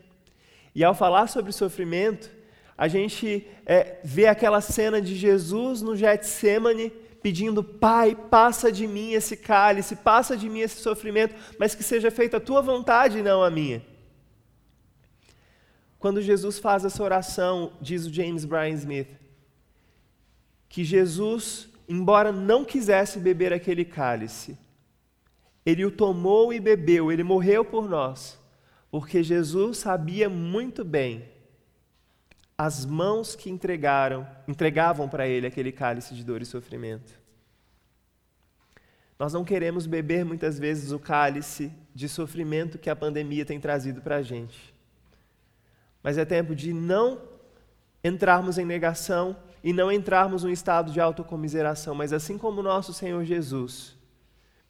E 0.76 0.84
ao 0.84 0.94
falar 0.94 1.26
sobre 1.26 1.50
sofrimento, 1.50 2.30
a 2.78 2.86
gente 2.86 3.48
é, 3.66 3.98
vê 4.04 4.28
aquela 4.28 4.60
cena 4.60 5.02
de 5.02 5.16
Jesus 5.16 5.82
no 5.82 5.96
Getsemane 5.96 6.92
pedindo: 7.20 7.64
Pai, 7.64 8.14
passa 8.14 8.70
de 8.70 8.86
mim 8.86 9.10
esse 9.10 9.36
cálice, 9.36 9.96
passa 9.96 10.36
de 10.36 10.48
mim 10.48 10.60
esse 10.60 10.80
sofrimento, 10.80 11.34
mas 11.58 11.74
que 11.74 11.82
seja 11.82 12.12
feita 12.12 12.36
a 12.36 12.40
tua 12.40 12.62
vontade 12.62 13.18
e 13.18 13.22
não 13.22 13.42
a 13.42 13.50
minha. 13.50 13.89
Quando 16.00 16.22
Jesus 16.22 16.58
faz 16.58 16.82
essa 16.82 17.02
oração, 17.04 17.74
diz 17.78 18.06
o 18.06 18.12
James 18.12 18.46
Bryan 18.46 18.70
Smith, 18.70 19.08
que 20.66 20.82
Jesus, 20.82 21.68
embora 21.86 22.32
não 22.32 22.64
quisesse 22.64 23.20
beber 23.20 23.52
aquele 23.52 23.84
cálice, 23.84 24.58
ele 25.64 25.84
o 25.84 25.90
tomou 25.90 26.54
e 26.54 26.58
bebeu, 26.58 27.12
ele 27.12 27.22
morreu 27.22 27.62
por 27.66 27.86
nós, 27.86 28.38
porque 28.90 29.22
Jesus 29.22 29.76
sabia 29.76 30.26
muito 30.26 30.82
bem 30.86 31.28
as 32.56 32.86
mãos 32.86 33.36
que 33.36 33.50
entregaram, 33.50 34.26
entregavam 34.48 35.06
para 35.06 35.28
ele 35.28 35.46
aquele 35.46 35.70
cálice 35.70 36.14
de 36.14 36.24
dor 36.24 36.40
e 36.40 36.46
sofrimento. 36.46 37.12
Nós 39.18 39.34
não 39.34 39.44
queremos 39.44 39.86
beber 39.86 40.24
muitas 40.24 40.58
vezes 40.58 40.92
o 40.92 40.98
cálice 40.98 41.70
de 41.94 42.08
sofrimento 42.08 42.78
que 42.78 42.88
a 42.88 42.96
pandemia 42.96 43.44
tem 43.44 43.60
trazido 43.60 44.00
para 44.00 44.16
a 44.16 44.22
gente. 44.22 44.79
Mas 46.02 46.18
é 46.18 46.24
tempo 46.24 46.54
de 46.54 46.72
não 46.72 47.20
entrarmos 48.02 48.58
em 48.58 48.64
negação 48.64 49.36
e 49.62 49.72
não 49.72 49.92
entrarmos 49.92 50.42
num 50.42 50.50
estado 50.50 50.90
de 50.90 51.00
autocomiseração, 51.00 51.94
mas 51.94 52.12
assim 52.12 52.38
como 52.38 52.62
nosso 52.62 52.94
Senhor 52.94 53.24
Jesus, 53.24 53.94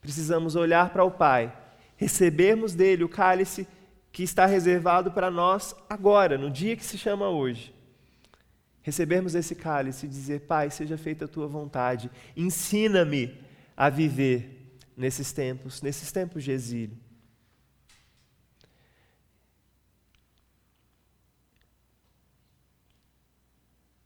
precisamos 0.01 0.55
olhar 0.55 0.89
para 0.89 1.03
o 1.03 1.11
Pai, 1.11 1.55
recebermos 1.95 2.75
dele 2.75 3.03
o 3.03 3.09
cálice 3.09 3.65
que 4.11 4.23
está 4.23 4.45
reservado 4.45 5.11
para 5.11 5.31
nós 5.31 5.73
agora, 5.89 6.37
no 6.37 6.51
dia 6.51 6.75
que 6.75 6.85
se 6.85 6.97
chama 6.97 7.29
hoje, 7.29 7.73
recebermos 8.81 9.35
esse 9.35 9.55
cálice 9.55 10.05
e 10.05 10.09
dizer: 10.09 10.41
Pai, 10.41 10.69
seja 10.69 10.97
feita 10.97 11.25
a 11.25 11.27
tua 11.27 11.47
vontade, 11.47 12.11
ensina-me 12.35 13.39
a 13.77 13.89
viver 13.89 14.77
nesses 14.97 15.31
tempos, 15.31 15.81
nesses 15.81 16.11
tempos 16.11 16.43
de 16.43 16.51
exílio. 16.51 16.97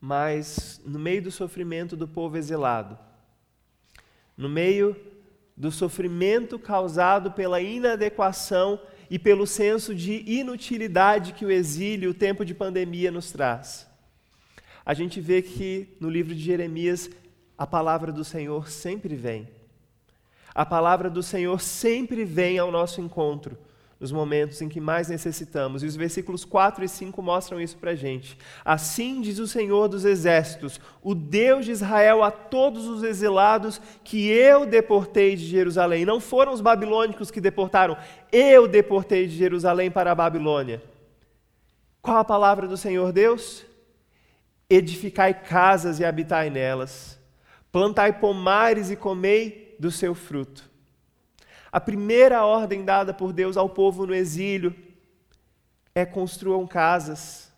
Mas 0.08 0.80
no 0.86 1.00
meio 1.00 1.20
do 1.20 1.32
sofrimento 1.32 1.98
do 1.98 2.08
povo 2.08 2.38
exilado, 2.38 2.96
no 4.38 4.48
meio 4.48 4.96
do 5.58 5.72
sofrimento 5.72 6.60
causado 6.60 7.32
pela 7.32 7.60
inadequação 7.60 8.80
e 9.10 9.18
pelo 9.18 9.48
senso 9.48 9.96
de 9.96 10.24
inutilidade 10.28 11.34
que 11.34 11.44
o 11.44 11.50
exílio, 11.50 12.12
o 12.12 12.14
tempo 12.14 12.46
de 12.46 12.54
pandemia 12.54 13.10
nos 13.10 13.32
traz. 13.32 13.88
A 14.86 14.94
gente 14.94 15.20
vê 15.20 15.42
que 15.42 15.98
no 16.00 16.08
livro 16.08 16.36
de 16.36 16.42
Jeremias 16.44 17.10
a 17.58 17.66
palavra 17.66 18.12
do 18.12 18.24
Senhor 18.24 18.70
sempre 18.70 19.16
vem. 19.16 19.50
A 20.54 20.68
palavra 20.68 21.10
do 21.10 21.24
Senhor 21.24 21.60
sempre 21.60 22.24
vem 22.24 22.60
ao 22.60 22.72
nosso 22.72 23.02
encontro 23.02 23.58
nos 24.00 24.12
momentos 24.12 24.62
em 24.62 24.68
que 24.68 24.82
mais 24.82 25.08
necessitamos. 25.08 25.82
E 25.82 25.86
os 25.86 25.96
versículos 25.96 26.44
4 26.44 26.84
e 26.84 26.90
5 26.90 27.22
mostram 27.22 27.62
isso 27.62 27.78
para 27.78 27.92
a 27.92 27.96
gente. 27.96 28.38
Assim 28.64 29.22
diz 29.22 29.40
o 29.40 29.48
Senhor 29.48 29.88
dos 29.88 30.04
Exércitos, 30.04 30.80
o 31.02 31.16
Deus 31.16 31.66
de 31.66 31.72
Israel, 31.72 32.24
a 32.24 32.32
todos 32.32 32.88
os 32.88 33.04
exilados 33.04 33.80
que 34.04 34.28
eu 34.28 34.66
deportei 34.66 35.36
de 35.36 35.46
Jerusalém. 35.46 36.06
Não 36.06 36.20
foram 36.20 36.52
os 36.52 36.62
babilônicos 36.62 37.32
que 37.32 37.40
deportaram, 37.40 37.98
eu 38.32 38.68
deportei 38.68 39.28
de 39.28 39.36
Jerusalém 39.36 39.90
para 39.90 40.12
a 40.12 40.16
Babilônia. 40.16 40.84
Qual 42.02 42.18
a 42.18 42.26
palavra 42.26 42.68
do 42.68 42.78
Senhor 42.78 43.12
Deus? 43.12 43.66
Edificai 44.70 45.34
casas 45.34 46.00
e 46.00 46.06
habitai 46.06 46.50
nelas, 46.50 47.20
plantai 47.72 48.20
pomares 48.20 48.90
e 48.90 48.96
comei 48.96 49.76
do 49.80 49.92
seu 49.92 50.14
fruto 50.14 50.75
a 51.76 51.82
primeira 51.82 52.46
ordem 52.46 52.86
dada 52.86 53.14
por 53.14 53.34
Deus 53.34 53.58
ao 53.58 53.68
povo 53.68 54.06
no 54.06 54.16
exílio 54.16 54.74
é 55.94 56.06
construam 56.06 56.66
casas. 56.66 57.52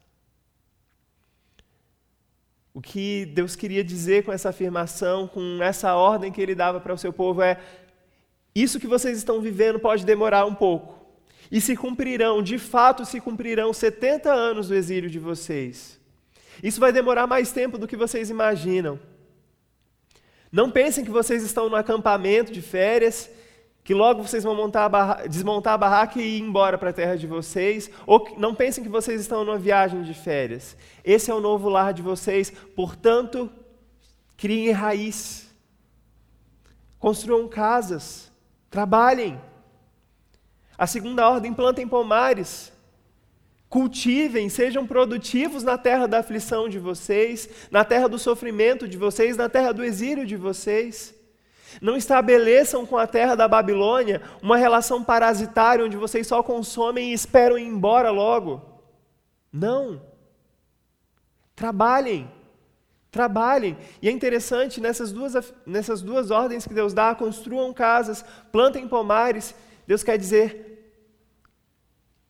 O 2.73 2.81
que 2.81 3.27
Deus 3.27 3.55
queria 3.55 3.83
dizer 3.83 4.25
com 4.25 4.31
essa 4.31 4.49
afirmação, 4.49 5.27
com 5.27 5.61
essa 5.61 5.93
ordem 5.93 6.31
que 6.31 6.41
ele 6.41 6.55
dava 6.55 6.79
para 6.79 6.95
o 6.95 6.97
seu 6.97 7.13
povo 7.13 7.43
é: 7.43 7.61
isso 8.55 8.79
que 8.79 8.87
vocês 8.87 9.19
estão 9.19 9.39
vivendo 9.39 9.77
pode 9.77 10.03
demorar 10.03 10.47
um 10.47 10.55
pouco. 10.55 10.99
E 11.51 11.61
se 11.61 11.77
cumprirão, 11.77 12.41
de 12.41 12.57
fato 12.57 13.05
se 13.05 13.21
cumprirão 13.21 13.71
70 13.71 14.33
anos 14.33 14.69
do 14.69 14.73
exílio 14.73 15.11
de 15.11 15.19
vocês. 15.19 15.99
Isso 16.63 16.79
vai 16.79 16.91
demorar 16.91 17.27
mais 17.27 17.51
tempo 17.51 17.77
do 17.77 17.87
que 17.87 17.95
vocês 17.95 18.31
imaginam. 18.31 18.99
Não 20.51 20.71
pensem 20.71 21.05
que 21.05 21.11
vocês 21.11 21.43
estão 21.43 21.69
no 21.69 21.75
acampamento 21.75 22.51
de 22.51 22.63
férias 22.63 23.36
que 23.87 23.93
logo 23.93 24.21
vocês 24.21 24.43
vão 24.43 24.53
montar 24.53 24.93
a 24.93 25.27
desmontar 25.27 25.75
a 25.75 25.77
barraca 25.77 26.21
e 26.21 26.39
ir 26.39 26.41
embora 26.41 26.77
para 26.77 26.89
a 26.89 26.93
terra 26.93 27.15
de 27.15 27.25
vocês, 27.25 27.89
ou 28.05 28.35
não 28.37 28.53
pensem 28.53 28.83
que 28.83 28.89
vocês 28.89 29.21
estão 29.21 29.45
numa 29.45 29.57
viagem 29.57 30.01
de 30.01 30.13
férias. 30.13 30.75
Esse 31.05 31.31
é 31.31 31.33
o 31.33 31.39
novo 31.39 31.69
lar 31.69 31.93
de 31.93 32.01
vocês, 32.01 32.51
portanto, 32.75 33.49
criem 34.35 34.71
raiz. 34.71 35.49
Construam 36.99 37.47
casas, 37.47 38.29
trabalhem. 38.69 39.39
A 40.77 40.85
segunda 40.85 41.29
ordem, 41.29 41.53
plantem 41.53 41.87
pomares. 41.87 42.73
Cultivem, 43.69 44.49
sejam 44.49 44.85
produtivos 44.85 45.63
na 45.63 45.77
terra 45.77 46.09
da 46.09 46.19
aflição 46.19 46.67
de 46.67 46.77
vocês, 46.77 47.49
na 47.71 47.85
terra 47.85 48.09
do 48.09 48.19
sofrimento 48.19 48.85
de 48.85 48.97
vocês, 48.97 49.37
na 49.37 49.47
terra 49.47 49.71
do 49.71 49.81
exílio 49.81 50.25
de 50.25 50.35
vocês. 50.35 51.15
Não 51.81 51.95
estabeleçam 51.95 52.85
com 52.85 52.97
a 52.97 53.07
terra 53.07 53.35
da 53.35 53.47
Babilônia 53.47 54.21
uma 54.41 54.57
relação 54.57 55.03
parasitária 55.03 55.83
onde 55.85 55.97
vocês 55.97 56.25
só 56.27 56.41
consomem 56.41 57.09
e 57.09 57.13
esperam 57.13 57.57
ir 57.57 57.65
embora 57.65 58.09
logo. 58.09 58.61
Não. 59.51 60.01
Trabalhem. 61.55 62.29
Trabalhem. 63.11 63.77
E 64.01 64.07
é 64.07 64.11
interessante, 64.11 64.79
nessas 64.79 65.11
duas, 65.11 65.53
nessas 65.65 66.01
duas 66.01 66.31
ordens 66.31 66.67
que 66.67 66.73
Deus 66.73 66.93
dá, 66.93 67.15
construam 67.15 67.73
casas, 67.73 68.23
plantem 68.51 68.87
pomares, 68.87 69.55
Deus 69.85 70.03
quer 70.03 70.17
dizer: 70.17 70.93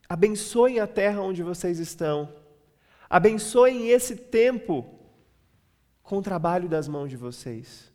abençoem 0.08 0.80
a 0.80 0.88
terra 0.88 1.22
onde 1.22 1.44
vocês 1.44 1.80
estão. 1.80 2.32
Abençoem 3.10 3.90
esse 3.90 4.16
tempo 4.16 4.98
com 6.04 6.18
o 6.18 6.22
trabalho 6.22 6.70
das 6.70 6.88
mãos 6.88 7.10
de 7.10 7.18
vocês. 7.18 7.92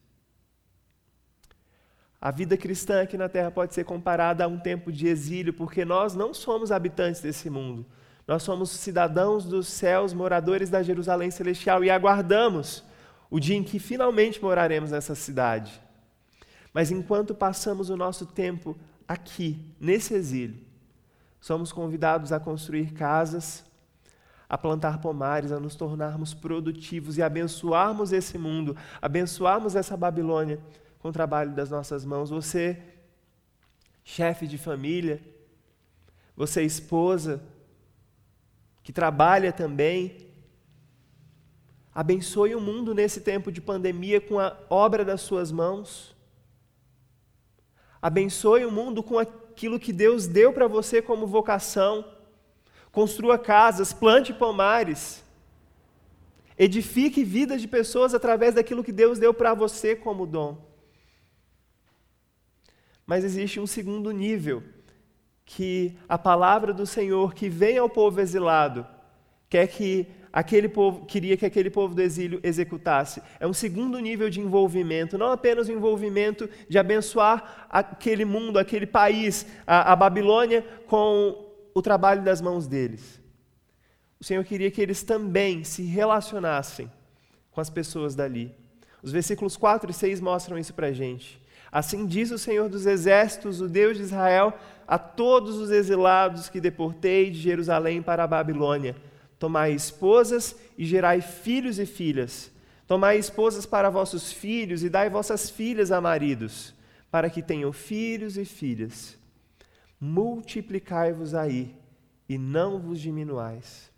A 2.23 2.31
vida 2.31 2.57
cristã 2.57 3.03
aqui 3.03 3.19
na 3.19 3.29
terra 3.29 3.51
pode 3.51 3.75
ser 3.75 3.85
comparada 3.85 4.45
a 4.45 4.47
um 4.47 4.57
tempo 4.57 4.93
de 4.93 5.09
exílio, 5.09 5.53
porque 5.53 5.85
nós 5.85 6.15
não 6.15 6.33
somos 6.33 6.71
habitantes 6.71 7.21
desse 7.21 7.51
mundo. 7.51 7.85
Nós 8.29 8.45
somos 8.45 8.71
cidadãos 8.71 9.45
dos 9.45 9.67
céus, 9.67 10.15
moradores 10.15 10.71
da 10.71 10.85
Jerusalém 10.85 11.33
celestial 11.33 11.83
e 11.83 11.91
aguardamos 11.91 12.85
o 13.29 13.41
dia 13.41 13.57
em 13.57 13.65
que 13.65 13.81
finalmente 13.81 14.41
moraremos 14.41 14.93
nessa 14.93 15.17
cidade. 15.17 15.83
Mas 16.73 16.93
enquanto 16.93 17.35
passamos 17.35 17.91
o 17.91 17.97
nosso 17.97 18.25
tempo 18.25 18.79
aqui, 19.09 19.75
nesse 19.81 20.15
exílio, 20.15 20.61
somos 21.41 21.73
convidados 21.73 22.31
a 22.31 22.39
construir 22.39 22.93
casas, 22.93 23.65
a 24.49 24.57
plantar 24.57 25.01
pomares, 25.01 25.51
a 25.51 25.59
nos 25.59 25.75
tornarmos 25.75 26.35
produtivos 26.35 27.19
e 27.19 27.23
abençoarmos 27.23 28.13
esse 28.13 28.39
mundo, 28.39 28.77
abençoarmos 29.01 29.75
essa 29.75 29.97
Babilônia 29.97 30.61
com 31.03 31.09
o 31.09 31.13
trabalho 31.13 31.51
das 31.51 31.69
nossas 31.69 32.05
mãos. 32.05 32.31
Você, 32.31 32.81
chefe 34.05 34.47
de 34.47 34.57
família, 34.57 35.21
você, 36.37 36.63
esposa, 36.63 37.43
que 38.85 38.93
trabalha 38.93 39.53
também, 39.53 40.29
abençoe 41.93 42.55
o 42.55 42.61
mundo 42.61 42.95
nesse 42.95 43.21
tempo 43.21 43.51
de 43.51 43.61
pandemia 43.61 44.21
com 44.21 44.39
a 44.39 44.57
obra 44.71 45.05
das 45.05 45.21
suas 45.21 45.51
mãos. 45.51 46.15
Abençoe 48.01 48.65
o 48.65 48.71
mundo 48.71 49.03
com 49.03 49.19
aquilo 49.19 49.81
que 49.81 49.93
Deus 49.93 50.29
deu 50.29 50.53
para 50.53 50.69
você 50.69 51.03
como 51.03 51.27
vocação. 51.27 52.05
Construa 52.93 53.39
casas, 53.39 53.93
plante 53.93 54.33
pomares. 54.33 55.25
Edifique 56.57 57.25
vidas 57.25 57.61
de 57.61 57.67
pessoas 57.67 58.15
através 58.15 58.55
daquilo 58.55 58.85
que 58.85 58.93
Deus 58.93 59.19
deu 59.19 59.35
para 59.35 59.53
você 59.53 59.97
como 59.97 60.27
dom. 60.27 60.72
Mas 63.07 63.25
existe 63.25 63.59
um 63.59 63.67
segundo 63.67 64.11
nível, 64.11 64.63
que 65.45 65.97
a 66.09 66.17
palavra 66.17 66.73
do 66.73 66.87
Senhor 66.87 67.35
que 67.35 67.49
vem 67.49 67.77
ao 67.77 67.89
povo 67.89 68.21
exilado 68.21 68.87
quer 69.49 69.67
que 69.67 70.07
aquele 70.33 70.67
povo 70.67 71.05
queria 71.05 71.37
que 71.37 71.45
aquele 71.45 71.69
povo 71.69 71.95
do 71.95 72.01
exílio 72.01 72.41
executasse. 72.43 73.23
É 73.39 73.47
um 73.47 73.53
segundo 73.53 73.99
nível 73.99 74.31
de 74.31 74.41
envolvimento, 74.41 75.19
não 75.19 75.31
apenas 75.31 75.69
o 75.69 75.73
envolvimento 75.73 76.49
de 76.69 76.79
abençoar 76.79 77.67
aquele 77.69 78.25
mundo, 78.25 78.59
aquele 78.59 78.87
país, 78.87 79.47
a, 79.67 79.93
a 79.93 79.97
Babilônia, 79.97 80.65
com 80.87 81.53
o 81.75 81.83
trabalho 81.83 82.23
das 82.23 82.41
mãos 82.41 82.67
deles. 82.67 83.21
O 84.19 84.25
Senhor 84.25 84.45
queria 84.45 84.71
que 84.71 84.81
eles 84.81 85.03
também 85.03 85.65
se 85.65 85.83
relacionassem 85.83 86.91
com 87.51 87.61
as 87.61 87.69
pessoas 87.69 88.15
dali. 88.15 88.55
Os 89.03 89.13
versículos 89.13 89.57
4 89.57 89.91
e 89.91 89.93
6 89.93 90.21
mostram 90.21 90.57
isso 90.57 90.73
para 90.73 90.87
a 90.87 90.93
gente. 90.93 91.42
Assim 91.73 92.05
diz 92.05 92.31
o 92.31 92.39
Senhor 92.39 92.69
dos 92.69 92.85
Exércitos, 92.85 93.63
o 93.63 93.69
Deus 93.69 93.97
de 93.97 94.03
Israel, 94.03 94.53
a 94.87 94.99
todos 94.99 95.57
os 95.57 95.71
exilados 95.71 96.51
que 96.51 96.61
deportei 96.61 97.31
de 97.31 97.41
Jerusalém 97.41 98.03
para 98.03 98.23
a 98.23 98.27
Babilônia: 98.27 98.95
Tomai 99.39 99.73
esposas 99.73 100.55
e 100.77 100.85
gerai 100.85 101.23
filhos 101.23 101.79
e 101.79 101.87
filhas. 101.87 102.53
Tomai 102.87 103.17
esposas 103.17 103.65
para 103.65 103.89
vossos 103.89 104.31
filhos 104.31 104.85
e 104.85 104.91
dai 104.91 105.09
vossas 105.09 105.49
filhas 105.49 105.91
a 105.91 105.99
maridos, 105.99 106.75
para 107.11 107.31
que 107.31 107.41
tenham 107.41 107.73
filhos 107.73 108.37
e 108.37 108.45
filhas. 108.45 109.17
Multiplicai-vos 109.99 111.33
aí 111.33 111.75
e 112.29 112.37
não 112.37 112.79
vos 112.79 113.01
diminuais. 113.01 113.91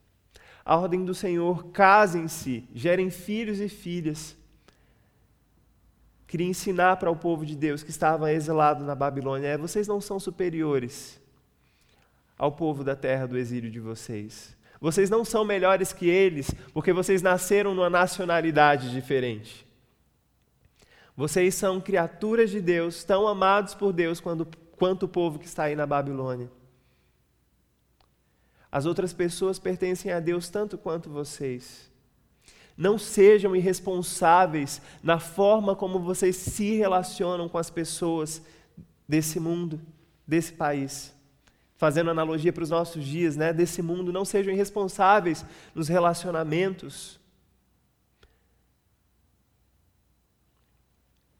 A 0.64 0.76
ordem 0.76 1.04
do 1.04 1.12
Senhor: 1.12 1.64
casem-se, 1.72 2.68
gerem 2.72 3.10
filhos 3.10 3.58
e 3.58 3.68
filhas 3.68 4.36
queria 6.34 6.48
ensinar 6.48 6.96
para 6.96 7.12
o 7.12 7.14
povo 7.14 7.46
de 7.46 7.54
Deus 7.54 7.84
que 7.84 7.90
estava 7.90 8.32
exilado 8.32 8.82
na 8.82 8.96
Babilônia 8.96 9.46
é: 9.50 9.56
vocês 9.56 9.86
não 9.86 10.00
são 10.00 10.18
superiores 10.18 11.20
ao 12.36 12.50
povo 12.50 12.82
da 12.82 12.96
terra 12.96 13.24
do 13.24 13.38
exílio 13.38 13.70
de 13.70 13.78
vocês. 13.78 14.56
Vocês 14.80 15.08
não 15.08 15.24
são 15.24 15.44
melhores 15.44 15.92
que 15.92 16.08
eles 16.08 16.50
porque 16.72 16.92
vocês 16.92 17.22
nasceram 17.22 17.72
numa 17.72 17.88
nacionalidade 17.88 18.90
diferente. 18.90 19.64
Vocês 21.16 21.54
são 21.54 21.80
criaturas 21.80 22.50
de 22.50 22.60
Deus, 22.60 23.04
tão 23.04 23.28
amados 23.28 23.72
por 23.72 23.92
Deus 23.92 24.18
quanto, 24.18 24.44
quanto 24.72 25.04
o 25.04 25.08
povo 25.08 25.38
que 25.38 25.46
está 25.46 25.62
aí 25.62 25.76
na 25.76 25.86
Babilônia. 25.86 26.50
As 28.72 28.86
outras 28.86 29.12
pessoas 29.12 29.60
pertencem 29.60 30.10
a 30.10 30.18
Deus 30.18 30.48
tanto 30.48 30.76
quanto 30.76 31.08
vocês. 31.08 31.93
Não 32.76 32.98
sejam 32.98 33.54
irresponsáveis 33.54 34.82
na 35.02 35.18
forma 35.20 35.76
como 35.76 36.00
vocês 36.00 36.36
se 36.36 36.74
relacionam 36.74 37.48
com 37.48 37.58
as 37.58 37.70
pessoas 37.70 38.42
desse 39.08 39.38
mundo, 39.38 39.80
desse 40.26 40.52
país. 40.52 41.14
Fazendo 41.76 42.10
analogia 42.10 42.52
para 42.52 42.64
os 42.64 42.70
nossos 42.70 43.04
dias, 43.04 43.36
né, 43.36 43.52
desse 43.52 43.80
mundo, 43.80 44.12
não 44.12 44.24
sejam 44.24 44.52
irresponsáveis 44.52 45.44
nos 45.74 45.88
relacionamentos. 45.88 47.20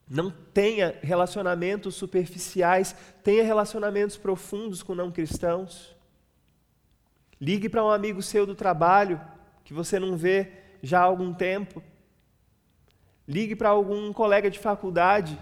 Não 0.08 0.30
tenha 0.30 0.96
relacionamentos 1.02 1.96
superficiais, 1.96 2.94
tenha 3.24 3.42
relacionamentos 3.42 4.16
profundos 4.16 4.82
com 4.82 4.94
não 4.94 5.10
cristãos. 5.10 5.96
Ligue 7.40 7.68
para 7.68 7.84
um 7.84 7.90
amigo 7.90 8.22
seu 8.22 8.46
do 8.46 8.54
trabalho 8.54 9.20
que 9.64 9.74
você 9.74 9.98
não 9.98 10.16
vê 10.16 10.63
já 10.84 11.00
há 11.00 11.04
algum 11.04 11.32
tempo. 11.32 11.82
Ligue 13.26 13.56
para 13.56 13.70
algum 13.70 14.12
colega 14.12 14.50
de 14.50 14.58
faculdade. 14.58 15.38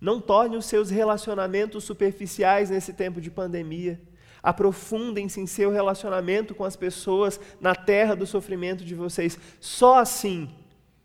Não 0.00 0.20
torne 0.20 0.56
os 0.56 0.66
seus 0.66 0.90
relacionamentos 0.90 1.84
superficiais 1.84 2.70
nesse 2.70 2.92
tempo 2.92 3.20
de 3.20 3.30
pandemia. 3.30 4.00
Aprofundem-se 4.42 5.40
em 5.40 5.46
seu 5.46 5.70
relacionamento 5.70 6.54
com 6.54 6.64
as 6.64 6.76
pessoas 6.76 7.40
na 7.60 7.74
terra 7.74 8.14
do 8.14 8.26
sofrimento 8.26 8.84
de 8.84 8.94
vocês. 8.94 9.38
Só 9.60 9.98
assim, 9.98 10.50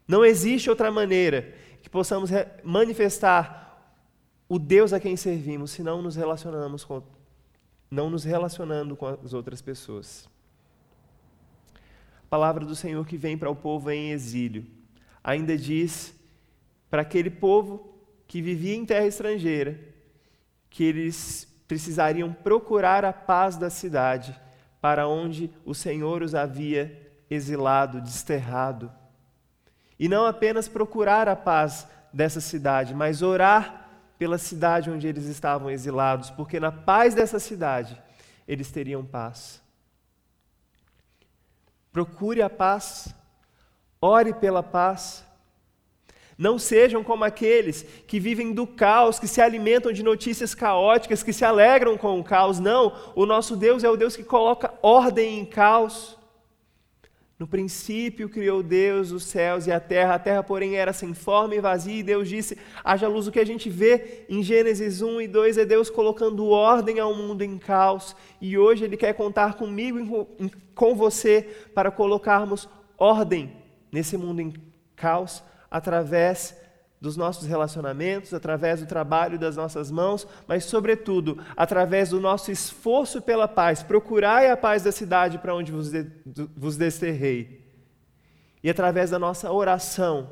não 0.07 0.25
existe 0.25 0.69
outra 0.69 0.91
maneira 0.91 1.53
que 1.81 1.89
possamos 1.89 2.31
manifestar 2.63 3.69
o 4.49 4.57
Deus 4.57 4.91
a 4.91 4.99
quem 4.99 5.15
servimos, 5.15 5.71
se 5.71 5.83
não 5.83 6.01
nos 6.01 6.15
relacionamos 6.15 6.83
com 6.83 7.03
não 7.91 8.09
nos 8.09 8.23
relacionando 8.23 8.95
com 8.95 9.07
as 9.07 9.33
outras 9.33 9.61
pessoas. 9.61 10.29
Palavra 12.29 12.65
do 12.65 12.75
Senhor 12.75 13.05
que 13.07 13.17
vem 13.17 13.37
para 13.37 13.49
o 13.49 13.55
povo 13.55 13.89
em 13.89 14.11
exílio 14.11 14.79
ainda 15.23 15.57
diz 15.57 16.15
para 16.89 17.01
aquele 17.01 17.29
povo 17.29 17.93
que 18.27 18.41
vivia 18.41 18.75
em 18.75 18.85
terra 18.85 19.05
estrangeira 19.05 19.79
que 20.69 20.83
eles 20.83 21.47
precisariam 21.67 22.31
procurar 22.31 23.05
a 23.05 23.13
paz 23.13 23.57
da 23.57 23.69
cidade 23.69 24.39
para 24.81 25.07
onde 25.07 25.51
o 25.65 25.75
Senhor 25.75 26.21
os 26.21 26.33
havia 26.33 27.11
exilado, 27.29 28.01
desterrado. 28.01 28.91
E 29.99 30.07
não 30.07 30.25
apenas 30.25 30.67
procurar 30.67 31.27
a 31.27 31.35
paz 31.35 31.87
dessa 32.13 32.39
cidade, 32.39 32.93
mas 32.95 33.21
orar 33.21 33.87
pela 34.17 34.37
cidade 34.37 34.89
onde 34.89 35.07
eles 35.07 35.25
estavam 35.25 35.69
exilados, 35.69 36.29
porque 36.31 36.59
na 36.59 36.71
paz 36.71 37.13
dessa 37.13 37.39
cidade 37.39 38.01
eles 38.47 38.71
teriam 38.71 39.05
paz. 39.05 39.61
Procure 41.91 42.41
a 42.41 42.49
paz, 42.49 43.13
ore 44.01 44.33
pela 44.33 44.61
paz. 44.61 45.25
Não 46.37 46.57
sejam 46.57 47.03
como 47.03 47.25
aqueles 47.25 47.83
que 48.07 48.19
vivem 48.19 48.53
do 48.53 48.65
caos, 48.65 49.19
que 49.19 49.27
se 49.27 49.41
alimentam 49.41 49.91
de 49.91 50.03
notícias 50.03 50.55
caóticas, 50.55 51.21
que 51.21 51.33
se 51.33 51.43
alegram 51.43 51.97
com 51.97 52.19
o 52.19 52.23
caos. 52.23 52.59
Não, 52.59 52.93
o 53.15 53.25
nosso 53.25 53.57
Deus 53.57 53.83
é 53.83 53.89
o 53.89 53.97
Deus 53.97 54.15
que 54.15 54.23
coloca 54.23 54.73
ordem 54.81 55.39
em 55.39 55.45
caos. 55.45 56.18
No 57.39 57.47
princípio 57.47 58.27
criou 58.27 58.61
Deus 58.61 59.11
os 59.13 59.23
céus 59.23 59.65
e 59.65 59.71
a 59.71 59.79
terra, 59.79 60.15
a 60.15 60.19
terra, 60.19 60.43
porém, 60.43 60.75
era 60.75 60.91
sem 60.91 61.13
forma 61.13 61.55
e 61.55 61.61
vazia, 61.61 62.01
e 62.01 62.03
Deus 62.03 62.27
disse: 62.27 62.57
haja 62.83 63.07
luz. 63.07 63.27
O 63.27 63.31
que 63.31 63.39
a 63.39 63.45
gente 63.45 63.69
vê 63.69 64.25
em 64.27 64.43
Gênesis 64.43 65.01
1 65.01 65.21
e 65.21 65.27
2 65.29 65.57
é 65.57 65.65
Deus 65.65 65.89
colocando 65.89 66.49
ordem 66.49 66.99
ao 66.99 67.15
mundo 67.15 67.41
em 67.41 67.57
caos, 67.57 68.13
e 68.41 68.57
hoje 68.57 68.83
Ele 68.83 68.97
quer 68.97 69.13
contar 69.13 69.53
comigo 69.53 70.27
e 70.37 70.51
com 70.75 70.93
você 70.93 71.41
para 71.73 71.89
colocarmos 71.89 72.67
ordem 72.97 73.53
nesse 73.89 74.17
mundo 74.17 74.41
em 74.41 74.53
caos 74.93 75.41
através 75.71 76.57
dos 77.01 77.15
nossos 77.15 77.47
relacionamentos, 77.47 78.33
através 78.33 78.81
do 78.81 78.85
trabalho 78.85 79.39
das 79.39 79.55
nossas 79.55 79.89
mãos, 79.89 80.27
mas, 80.47 80.65
sobretudo, 80.65 81.41
através 81.55 82.09
do 82.09 82.19
nosso 82.19 82.51
esforço 82.51 83.21
pela 83.21 83.47
paz. 83.47 83.81
Procurai 83.81 84.49
a 84.49 84.57
paz 84.57 84.83
da 84.83 84.91
cidade 84.91 85.37
para 85.37 85.55
onde 85.55 85.71
vos, 85.71 85.91
de, 85.91 86.05
vos 86.55 86.75
desterrei. 86.75 87.65
E 88.61 88.69
através 88.69 89.09
da 89.09 89.17
nossa 89.17 89.49
oração 89.51 90.31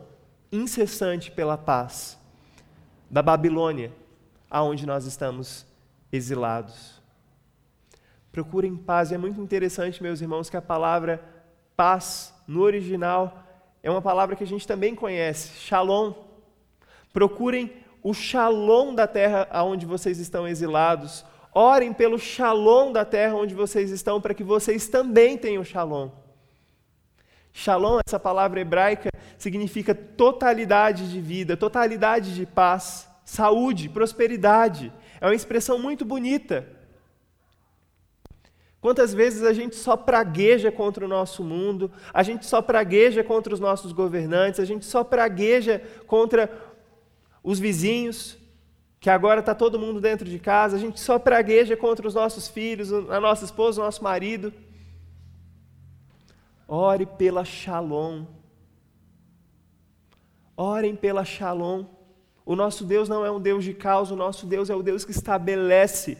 incessante 0.51 1.31
pela 1.31 1.57
paz 1.57 2.17
da 3.09 3.21
Babilônia, 3.21 3.93
aonde 4.49 4.85
nós 4.85 5.05
estamos 5.05 5.65
exilados. 6.11 7.01
Procurem 8.29 8.75
paz. 8.75 9.11
E 9.11 9.15
é 9.15 9.17
muito 9.17 9.39
interessante, 9.39 10.03
meus 10.03 10.19
irmãos, 10.19 10.49
que 10.49 10.57
a 10.57 10.61
palavra 10.61 11.23
paz, 11.77 12.33
no 12.45 12.61
original, 12.61 13.41
é 13.81 13.89
uma 13.89 14.01
palavra 14.01 14.35
que 14.35 14.43
a 14.43 14.47
gente 14.47 14.67
também 14.67 14.93
conhece, 14.93 15.57
shalom 15.59 16.26
Procurem 17.17 17.73
o 18.03 18.13
shalom 18.13 18.93
da 18.93 19.07
terra 19.07 19.47
aonde 19.49 19.87
vocês 19.87 20.19
estão 20.19 20.47
exilados. 20.47 21.25
Orem 21.51 21.91
pelo 21.91 22.19
shalom 22.19 22.91
da 22.91 23.03
terra 23.03 23.33
onde 23.33 23.55
vocês 23.55 23.89
estão, 23.89 24.21
para 24.21 24.35
que 24.35 24.43
vocês 24.43 24.87
também 24.87 25.35
tenham 25.35 25.63
shalom. 25.63 26.11
Shalom, 27.51 27.97
essa 28.05 28.19
palavra 28.19 28.59
hebraica, 28.59 29.09
significa 29.35 29.95
totalidade 29.95 31.09
de 31.11 31.19
vida, 31.19 31.57
totalidade 31.57 32.35
de 32.35 32.45
paz, 32.45 33.09
saúde, 33.25 33.89
prosperidade. 33.89 34.93
É 35.19 35.25
uma 35.25 35.33
expressão 35.33 35.79
muito 35.79 36.05
bonita. 36.05 36.67
Quantas 38.79 39.11
vezes 39.11 39.43
a 39.43 39.53
gente 39.53 39.75
só 39.75 39.97
pragueja 39.97 40.71
contra 40.71 41.03
o 41.03 41.07
nosso 41.07 41.43
mundo, 41.43 41.91
a 42.13 42.21
gente 42.21 42.45
só 42.45 42.61
pragueja 42.61 43.23
contra 43.23 43.53
os 43.53 43.59
nossos 43.59 43.91
governantes, 43.91 44.59
a 44.59 44.65
gente 44.65 44.85
só 44.85 45.03
pragueja 45.03 45.81
contra 46.05 46.49
os 47.47 47.59
vizinhos, 47.59 48.37
que 48.99 49.09
agora 49.09 49.39
está 49.39 49.55
todo 49.55 49.79
mundo 49.79 50.01
dentro 50.01 50.29
de 50.29 50.37
casa, 50.37 50.75
a 50.75 50.79
gente 50.79 50.99
só 50.99 51.17
pragueja 51.17 51.77
contra 51.77 52.05
os 52.05 52.13
nossos 52.13 52.49
filhos, 52.49 52.91
a 52.91 53.21
nossa 53.21 53.45
esposa, 53.45 53.79
o 53.79 53.85
nosso 53.85 54.03
marido. 54.03 54.51
Ore 56.67 57.05
pela 57.05 57.45
shalom. 57.45 58.25
Orem 60.57 60.93
pela 60.93 61.23
shalom. 61.23 61.85
O 62.45 62.53
nosso 62.53 62.83
Deus 62.83 63.07
não 63.07 63.25
é 63.25 63.31
um 63.31 63.39
Deus 63.39 63.63
de 63.63 63.73
caos, 63.73 64.11
o 64.11 64.15
nosso 64.17 64.45
Deus 64.45 64.69
é 64.69 64.75
o 64.75 64.83
Deus 64.83 65.05
que 65.05 65.11
estabelece 65.11 66.17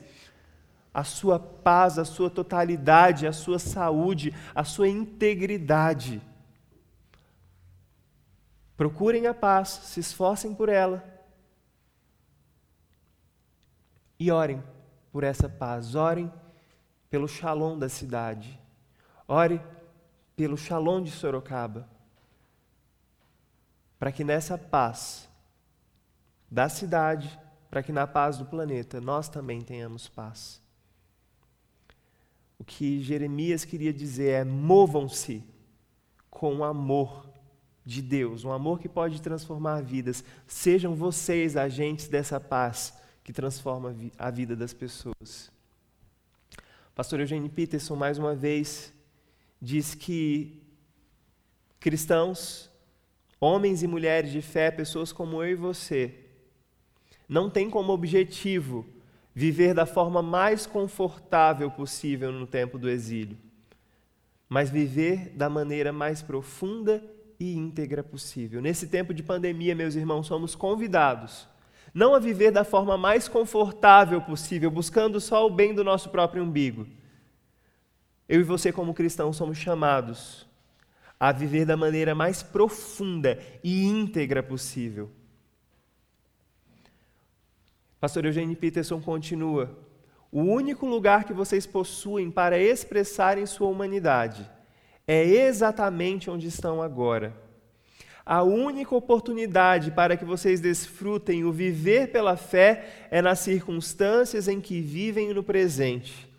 a 0.93 1.03
sua 1.03 1.37
paz, 1.37 1.99
a 1.99 2.05
sua 2.05 2.29
totalidade, 2.29 3.27
a 3.27 3.33
sua 3.33 3.59
saúde, 3.59 4.33
a 4.55 4.63
sua 4.63 4.87
integridade. 4.87 6.21
Procurem 8.77 9.27
a 9.27 9.33
paz, 9.33 9.67
se 9.67 9.99
esforcem 9.99 10.55
por 10.55 10.69
ela 10.69 11.16
E 14.19 14.31
orem 14.31 14.63
por 15.11 15.23
essa 15.23 15.47
paz, 15.47 15.95
orem 15.95 16.31
pelo 17.09 17.27
shalom 17.27 17.77
da 17.77 17.87
cidade, 17.87 18.59
ore 19.27 19.61
pelo 20.35 20.57
shalom 20.57 21.01
de 21.01 21.11
Sorocaba, 21.11 21.87
para 23.97 24.11
que 24.11 24.23
nessa 24.23 24.57
paz 24.57 25.27
da 26.49 26.69
cidade, 26.69 27.39
para 27.69 27.83
que 27.83 27.91
na 27.91 28.07
paz 28.07 28.37
do 28.37 28.45
planeta 28.45 29.01
nós 29.01 29.27
também 29.27 29.61
tenhamos 29.61 30.07
paz. 30.07 30.61
O 32.59 32.63
que 32.63 33.01
Jeremias 33.01 33.65
queria 33.65 33.93
dizer 33.93 34.29
é: 34.29 34.43
movam-se 34.43 35.43
com 36.29 36.57
o 36.57 36.63
amor 36.63 37.27
de 37.85 38.01
Deus, 38.01 38.43
um 38.43 38.51
amor 38.51 38.79
que 38.79 38.89
pode 38.89 39.21
transformar 39.21 39.81
vidas. 39.81 40.23
Sejam 40.45 40.95
vocês 40.95 41.55
agentes 41.55 42.07
dessa 42.07 42.39
paz 42.39 42.93
que 43.27 43.33
transforma 43.33 43.93
a 44.17 44.31
vida 44.31 44.55
das 44.55 44.73
pessoas. 44.73 45.51
Pastor 46.95 47.19
Eugênio 47.19 47.49
Peterson, 47.49 47.93
mais 47.93 48.17
uma 48.17 48.33
vez, 48.33 48.93
diz 49.61 49.93
que 49.93 50.63
cristãos, 51.77 52.71
homens 53.37 53.83
e 53.83 53.87
mulheres 53.87 54.31
de 54.31 54.41
fé, 54.41 54.71
pessoas 54.71 55.11
como 55.11 55.43
eu 55.43 55.51
e 55.51 55.55
você, 55.55 56.15
não 57.27 57.49
têm 57.49 57.69
como 57.69 57.91
objetivo 57.91 58.85
viver 59.35 59.73
da 59.73 59.85
forma 59.85 60.21
mais 60.21 60.65
confortável 60.65 61.69
possível 61.69 62.31
no 62.31 62.47
tempo 62.47 62.79
do 62.79 62.89
exílio, 62.89 63.37
mas 64.47 64.69
viver 64.69 65.31
da 65.35 65.49
maneira 65.49 65.91
mais 65.91 66.21
profunda 66.21 67.03
e 67.37 67.57
íntegra 67.57 68.01
possível. 68.01 68.61
Nesse 68.61 68.87
tempo 68.87 69.13
de 69.13 69.21
pandemia, 69.21 69.75
meus 69.75 69.95
irmãos, 69.95 70.27
somos 70.27 70.55
convidados 70.55 71.45
não 71.97 72.13
a 72.13 72.19
viver 72.19 72.51
da 72.51 72.63
forma 72.63 72.95
mais 72.95 73.27
confortável 73.27 74.21
possível, 74.21 74.69
buscando 74.69 75.19
só 75.19 75.47
o 75.47 75.49
bem 75.49 75.73
do 75.73 75.83
nosso 75.83 76.11
próprio 76.11 76.43
umbigo. 76.43 76.85
Eu 78.29 78.39
e 78.39 78.43
você, 78.43 78.71
como 78.71 78.93
cristãos, 78.93 79.35
somos 79.35 79.57
chamados 79.57 80.45
a 81.19 81.31
viver 81.31 81.65
da 81.65 81.75
maneira 81.75 82.13
mais 82.13 82.43
profunda 82.43 83.39
e 83.63 83.83
íntegra 83.83 84.43
possível. 84.43 85.09
Pastor 87.99 88.25
Eugênio 88.25 88.55
Peterson 88.55 89.01
continua: 89.01 89.75
o 90.31 90.41
único 90.41 90.85
lugar 90.85 91.23
que 91.23 91.33
vocês 91.33 91.65
possuem 91.65 92.29
para 92.29 92.59
expressarem 92.59 93.47
sua 93.47 93.69
humanidade 93.69 94.47
é 95.07 95.23
exatamente 95.23 96.29
onde 96.29 96.45
estão 96.45 96.79
agora. 96.79 97.46
A 98.29 98.43
única 98.43 98.93
oportunidade 98.93 99.89
para 99.89 100.17
que 100.17 100.25
vocês 100.25 100.59
desfrutem 100.59 101.45
o 101.45 101.51
viver 101.53 102.11
pela 102.11 102.35
fé 102.35 103.07
é 103.09 103.21
nas 103.21 103.39
circunstâncias 103.39 104.49
em 104.49 104.59
que 104.59 104.81
vivem 104.81 105.33
no 105.33 105.41
presente, 105.41 106.29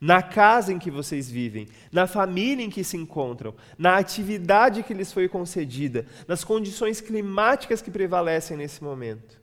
na 0.00 0.22
casa 0.22 0.72
em 0.72 0.78
que 0.78 0.90
vocês 0.90 1.30
vivem, 1.30 1.68
na 1.92 2.06
família 2.06 2.64
em 2.64 2.70
que 2.70 2.82
se 2.82 2.96
encontram, 2.96 3.54
na 3.76 3.98
atividade 3.98 4.82
que 4.82 4.94
lhes 4.94 5.12
foi 5.12 5.28
concedida, 5.28 6.06
nas 6.26 6.42
condições 6.42 7.02
climáticas 7.02 7.82
que 7.82 7.90
prevalecem 7.90 8.56
nesse 8.56 8.82
momento. 8.82 9.38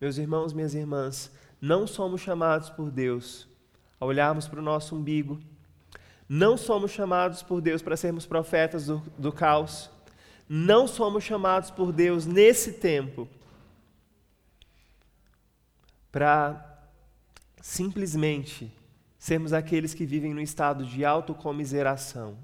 Meus 0.00 0.16
irmãos, 0.16 0.54
minhas 0.54 0.74
irmãs, 0.74 1.30
não 1.60 1.86
somos 1.86 2.22
chamados 2.22 2.70
por 2.70 2.90
Deus 2.90 3.46
a 4.00 4.06
olharmos 4.06 4.48
para 4.48 4.60
o 4.60 4.64
nosso 4.64 4.96
umbigo 4.96 5.38
não 6.28 6.56
somos 6.56 6.90
chamados 6.90 7.42
por 7.42 7.60
Deus 7.60 7.82
para 7.82 7.96
sermos 7.96 8.26
profetas 8.26 8.86
do, 8.86 9.02
do 9.18 9.32
caos. 9.32 9.90
Não 10.48 10.86
somos 10.86 11.24
chamados 11.24 11.70
por 11.70 11.92
Deus 11.92 12.26
nesse 12.26 12.74
tempo 12.74 13.28
para 16.10 16.68
simplesmente 17.60 18.70
sermos 19.18 19.52
aqueles 19.52 19.94
que 19.94 20.04
vivem 20.04 20.34
no 20.34 20.40
estado 20.40 20.84
de 20.84 21.04
autocomiseração. 21.04 22.36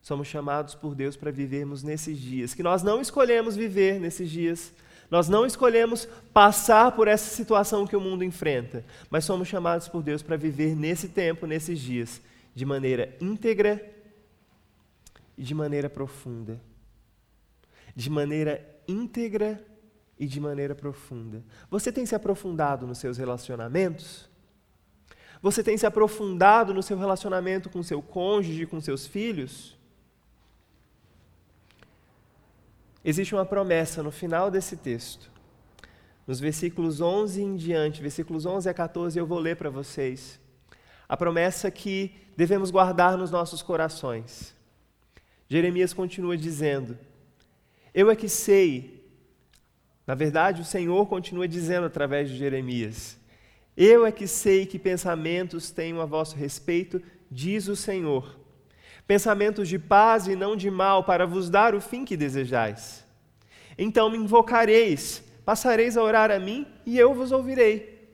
Somos 0.00 0.28
chamados 0.28 0.74
por 0.74 0.94
Deus 0.94 1.16
para 1.16 1.32
vivermos 1.32 1.82
nesses 1.82 2.18
dias, 2.18 2.54
que 2.54 2.62
nós 2.62 2.82
não 2.82 3.00
escolhemos 3.00 3.56
viver 3.56 3.98
nesses 3.98 4.30
dias, 4.30 4.72
nós 5.10 5.28
não 5.28 5.46
escolhemos 5.46 6.08
passar 6.32 6.92
por 6.92 7.08
essa 7.08 7.34
situação 7.34 7.86
que 7.86 7.96
o 7.96 8.00
mundo 8.00 8.24
enfrenta, 8.24 8.84
mas 9.10 9.24
somos 9.24 9.48
chamados 9.48 9.88
por 9.88 10.02
Deus 10.02 10.22
para 10.22 10.36
viver 10.36 10.74
nesse 10.74 11.08
tempo, 11.08 11.46
nesses 11.46 11.78
dias, 11.80 12.20
de 12.54 12.64
maneira 12.64 13.16
íntegra 13.20 13.94
e 15.36 15.42
de 15.42 15.54
maneira 15.54 15.88
profunda. 15.88 16.60
De 17.94 18.10
maneira 18.10 18.64
íntegra 18.88 19.64
e 20.18 20.26
de 20.26 20.40
maneira 20.40 20.74
profunda. 20.74 21.42
Você 21.70 21.92
tem 21.92 22.06
se 22.06 22.14
aprofundado 22.14 22.86
nos 22.86 22.98
seus 22.98 23.18
relacionamentos? 23.18 24.28
Você 25.42 25.62
tem 25.62 25.76
se 25.76 25.86
aprofundado 25.86 26.72
no 26.72 26.82
seu 26.82 26.98
relacionamento 26.98 27.68
com 27.68 27.82
seu 27.82 28.02
cônjuge, 28.02 28.66
com 28.66 28.80
seus 28.80 29.06
filhos? 29.06 29.75
Existe 33.08 33.36
uma 33.36 33.46
promessa 33.46 34.02
no 34.02 34.10
final 34.10 34.50
desse 34.50 34.76
texto. 34.76 35.30
Nos 36.26 36.40
versículos 36.40 37.00
11 37.00 37.40
em 37.40 37.54
diante, 37.54 38.02
versículos 38.02 38.44
11 38.44 38.68
a 38.68 38.74
14, 38.74 39.16
eu 39.16 39.24
vou 39.24 39.38
ler 39.38 39.54
para 39.54 39.70
vocês. 39.70 40.40
A 41.08 41.16
promessa 41.16 41.70
que 41.70 42.12
devemos 42.36 42.68
guardar 42.68 43.16
nos 43.16 43.30
nossos 43.30 43.62
corações. 43.62 44.52
Jeremias 45.48 45.94
continua 45.94 46.36
dizendo: 46.36 46.98
Eu 47.94 48.10
é 48.10 48.16
que 48.16 48.28
sei. 48.28 49.08
Na 50.04 50.16
verdade, 50.16 50.60
o 50.60 50.64
Senhor 50.64 51.06
continua 51.06 51.46
dizendo 51.46 51.86
através 51.86 52.28
de 52.28 52.36
Jeremias: 52.36 53.16
Eu 53.76 54.04
é 54.04 54.10
que 54.10 54.26
sei 54.26 54.66
que 54.66 54.80
pensamentos 54.80 55.70
tenho 55.70 56.00
a 56.00 56.04
vosso 56.04 56.34
respeito, 56.34 57.00
diz 57.30 57.68
o 57.68 57.76
Senhor 57.76 58.45
pensamentos 59.06 59.68
de 59.68 59.78
paz 59.78 60.26
e 60.26 60.34
não 60.34 60.56
de 60.56 60.70
mal, 60.70 61.04
para 61.04 61.26
vos 61.26 61.48
dar 61.48 61.74
o 61.74 61.80
fim 61.80 62.04
que 62.04 62.16
desejais. 62.16 63.04
Então 63.78 64.10
me 64.10 64.18
invocareis, 64.18 65.22
passareis 65.44 65.96
a 65.96 66.02
orar 66.02 66.30
a 66.30 66.38
mim, 66.38 66.66
e 66.84 66.98
eu 66.98 67.14
vos 67.14 67.30
ouvirei. 67.30 68.10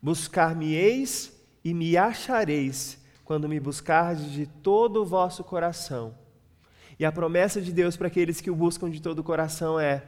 Buscar-me-eis 0.00 1.32
e 1.64 1.74
me 1.74 1.96
achareis, 1.96 2.98
quando 3.24 3.48
me 3.48 3.58
buscardes 3.58 4.30
de 4.30 4.46
todo 4.46 5.02
o 5.02 5.06
vosso 5.06 5.42
coração. 5.42 6.14
E 6.98 7.04
a 7.04 7.12
promessa 7.12 7.60
de 7.60 7.72
Deus 7.72 7.96
para 7.96 8.06
aqueles 8.06 8.40
que 8.40 8.50
o 8.50 8.56
buscam 8.56 8.88
de 8.88 9.02
todo 9.02 9.18
o 9.18 9.24
coração 9.24 9.78
é: 9.78 10.02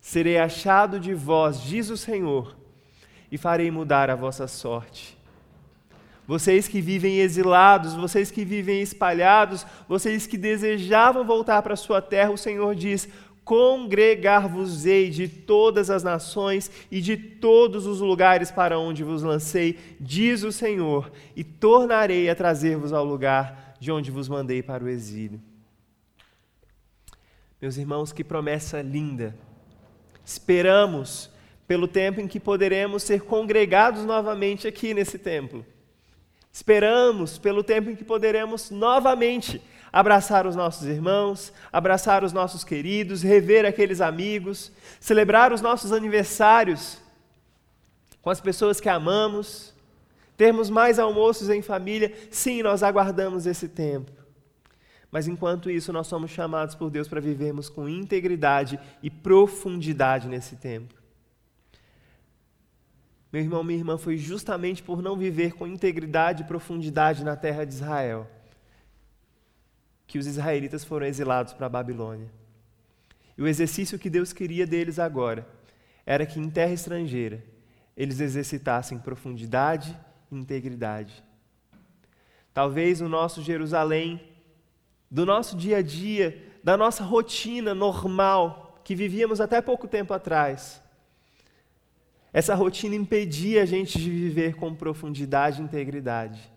serei 0.00 0.38
achado 0.38 1.00
de 1.00 1.14
vós, 1.14 1.60
diz 1.60 1.88
o 1.88 1.96
Senhor, 1.96 2.56
e 3.30 3.38
farei 3.38 3.70
mudar 3.70 4.10
a 4.10 4.14
vossa 4.14 4.46
sorte 4.46 5.18
vocês 6.26 6.66
que 6.66 6.80
vivem 6.80 7.18
exilados, 7.18 7.94
vocês 7.94 8.30
que 8.30 8.44
vivem 8.44 8.80
espalhados, 8.80 9.66
vocês 9.86 10.26
que 10.26 10.38
desejavam 10.38 11.24
voltar 11.24 11.62
para 11.62 11.76
sua 11.76 12.00
terra, 12.00 12.30
o 12.30 12.38
Senhor 12.38 12.74
diz: 12.74 13.08
Congregar-vos-ei 13.44 15.10
de 15.10 15.28
todas 15.28 15.90
as 15.90 16.02
nações 16.02 16.70
e 16.90 17.00
de 17.00 17.16
todos 17.16 17.86
os 17.86 18.00
lugares 18.00 18.50
para 18.50 18.78
onde 18.78 19.04
vos 19.04 19.22
lancei, 19.22 19.78
diz 20.00 20.42
o 20.42 20.50
Senhor, 20.50 21.12
e 21.36 21.44
tornarei 21.44 22.30
a 22.30 22.34
trazer-vos 22.34 22.92
ao 22.92 23.04
lugar 23.04 23.76
de 23.78 23.92
onde 23.92 24.10
vos 24.10 24.28
mandei 24.28 24.62
para 24.62 24.82
o 24.82 24.88
exílio. 24.88 25.40
Meus 27.60 27.76
irmãos, 27.76 28.12
que 28.12 28.24
promessa 28.24 28.80
linda! 28.80 29.36
Esperamos 30.24 31.30
pelo 31.66 31.86
tempo 31.86 32.18
em 32.18 32.26
que 32.26 32.40
poderemos 32.40 33.02
ser 33.02 33.22
congregados 33.22 34.06
novamente 34.06 34.66
aqui 34.66 34.94
nesse 34.94 35.18
templo. 35.18 35.66
Esperamos 36.54 37.36
pelo 37.36 37.64
tempo 37.64 37.90
em 37.90 37.96
que 37.96 38.04
poderemos 38.04 38.70
novamente 38.70 39.60
abraçar 39.92 40.46
os 40.46 40.54
nossos 40.54 40.86
irmãos, 40.86 41.52
abraçar 41.72 42.22
os 42.22 42.32
nossos 42.32 42.62
queridos, 42.62 43.24
rever 43.24 43.66
aqueles 43.66 44.00
amigos, 44.00 44.70
celebrar 45.00 45.52
os 45.52 45.60
nossos 45.60 45.90
aniversários 45.90 46.98
com 48.22 48.30
as 48.30 48.40
pessoas 48.40 48.80
que 48.80 48.88
amamos, 48.88 49.74
termos 50.36 50.70
mais 50.70 51.00
almoços 51.00 51.50
em 51.50 51.60
família. 51.60 52.14
Sim, 52.30 52.62
nós 52.62 52.84
aguardamos 52.84 53.46
esse 53.46 53.68
tempo. 53.68 54.12
Mas 55.10 55.26
enquanto 55.26 55.68
isso, 55.68 55.92
nós 55.92 56.06
somos 56.06 56.30
chamados 56.30 56.76
por 56.76 56.88
Deus 56.88 57.08
para 57.08 57.20
vivermos 57.20 57.68
com 57.68 57.88
integridade 57.88 58.78
e 59.02 59.10
profundidade 59.10 60.28
nesse 60.28 60.54
tempo. 60.54 60.94
Meu 63.34 63.42
irmão, 63.42 63.64
minha 63.64 63.80
irmã, 63.80 63.98
foi 63.98 64.16
justamente 64.16 64.80
por 64.80 65.02
não 65.02 65.16
viver 65.16 65.54
com 65.54 65.66
integridade 65.66 66.44
e 66.44 66.46
profundidade 66.46 67.24
na 67.24 67.34
terra 67.34 67.64
de 67.64 67.74
Israel 67.74 68.30
que 70.06 70.18
os 70.18 70.28
israelitas 70.28 70.84
foram 70.84 71.04
exilados 71.04 71.52
para 71.52 71.66
a 71.66 71.68
Babilônia. 71.68 72.30
E 73.36 73.42
o 73.42 73.48
exercício 73.48 73.98
que 73.98 74.08
Deus 74.08 74.32
queria 74.32 74.64
deles 74.64 75.00
agora 75.00 75.48
era 76.06 76.24
que 76.24 76.38
em 76.38 76.48
terra 76.48 76.74
estrangeira 76.74 77.42
eles 77.96 78.20
exercitassem 78.20 79.00
profundidade 79.00 79.98
e 80.30 80.36
integridade. 80.36 81.24
Talvez 82.52 83.00
o 83.00 83.08
nosso 83.08 83.42
Jerusalém, 83.42 84.22
do 85.10 85.26
nosso 85.26 85.56
dia 85.56 85.78
a 85.78 85.82
dia, 85.82 86.40
da 86.62 86.76
nossa 86.76 87.02
rotina 87.02 87.74
normal, 87.74 88.80
que 88.84 88.94
vivíamos 88.94 89.40
até 89.40 89.60
pouco 89.60 89.88
tempo 89.88 90.14
atrás, 90.14 90.83
essa 92.34 92.52
rotina 92.56 92.96
impedia 92.96 93.62
a 93.62 93.64
gente 93.64 93.96
de 93.96 94.10
viver 94.10 94.56
com 94.56 94.74
profundidade 94.74 95.62
e 95.62 95.64
integridade. 95.64 96.52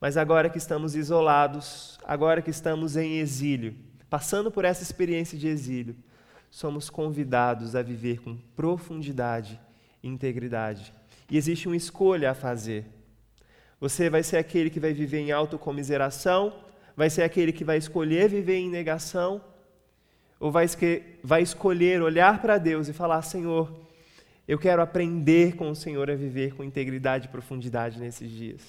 Mas 0.00 0.16
agora 0.16 0.50
que 0.50 0.58
estamos 0.58 0.96
isolados, 0.96 2.00
agora 2.04 2.42
que 2.42 2.50
estamos 2.50 2.96
em 2.96 3.20
exílio, 3.20 3.76
passando 4.10 4.50
por 4.50 4.64
essa 4.64 4.82
experiência 4.82 5.38
de 5.38 5.46
exílio, 5.46 5.94
somos 6.50 6.90
convidados 6.90 7.76
a 7.76 7.80
viver 7.82 8.22
com 8.22 8.36
profundidade 8.56 9.60
e 10.02 10.08
integridade. 10.08 10.92
E 11.30 11.36
existe 11.36 11.68
uma 11.68 11.76
escolha 11.76 12.32
a 12.32 12.34
fazer. 12.34 12.84
Você 13.78 14.10
vai 14.10 14.24
ser 14.24 14.36
aquele 14.36 14.68
que 14.68 14.80
vai 14.80 14.92
viver 14.92 15.20
em 15.20 15.30
autocomiseração, 15.30 16.52
vai 16.96 17.08
ser 17.08 17.22
aquele 17.22 17.52
que 17.52 17.62
vai 17.62 17.78
escolher 17.78 18.28
viver 18.28 18.56
em 18.56 18.68
negação, 18.68 19.40
ou 20.40 20.50
vai, 20.50 20.66
vai 21.22 21.40
escolher 21.40 22.02
olhar 22.02 22.42
para 22.42 22.58
Deus 22.58 22.88
e 22.88 22.92
falar: 22.92 23.22
Senhor, 23.22 23.81
eu 24.46 24.58
quero 24.58 24.82
aprender 24.82 25.54
com 25.54 25.70
o 25.70 25.76
Senhor 25.76 26.10
a 26.10 26.14
viver 26.14 26.54
com 26.54 26.64
integridade 26.64 27.26
e 27.26 27.30
profundidade 27.30 28.00
nesses 28.00 28.30
dias. 28.30 28.60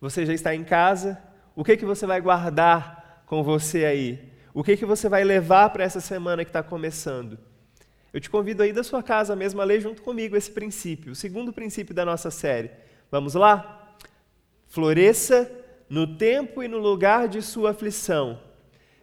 Você 0.00 0.26
já 0.26 0.32
está 0.32 0.54
em 0.54 0.64
casa? 0.64 1.22
O 1.54 1.62
que 1.62 1.76
que 1.76 1.84
você 1.84 2.06
vai 2.06 2.20
guardar 2.20 3.22
com 3.26 3.42
você 3.42 3.84
aí? 3.84 4.32
O 4.52 4.64
que 4.64 4.76
que 4.76 4.84
você 4.84 5.08
vai 5.08 5.22
levar 5.22 5.70
para 5.70 5.84
essa 5.84 6.00
semana 6.00 6.44
que 6.44 6.50
está 6.50 6.62
começando? 6.62 7.38
Eu 8.12 8.20
te 8.20 8.28
convido 8.28 8.62
aí 8.62 8.72
da 8.72 8.82
sua 8.82 9.02
casa 9.02 9.34
mesmo 9.36 9.60
a 9.60 9.64
ler 9.64 9.80
junto 9.80 10.02
comigo 10.02 10.36
esse 10.36 10.50
princípio, 10.50 11.12
o 11.12 11.14
segundo 11.14 11.52
princípio 11.52 11.94
da 11.94 12.04
nossa 12.04 12.30
série. 12.30 12.70
Vamos 13.10 13.34
lá? 13.34 13.96
Floresça 14.66 15.50
no 15.88 16.16
tempo 16.16 16.62
e 16.62 16.68
no 16.68 16.78
lugar 16.78 17.28
de 17.28 17.40
sua 17.40 17.70
aflição. 17.70 18.40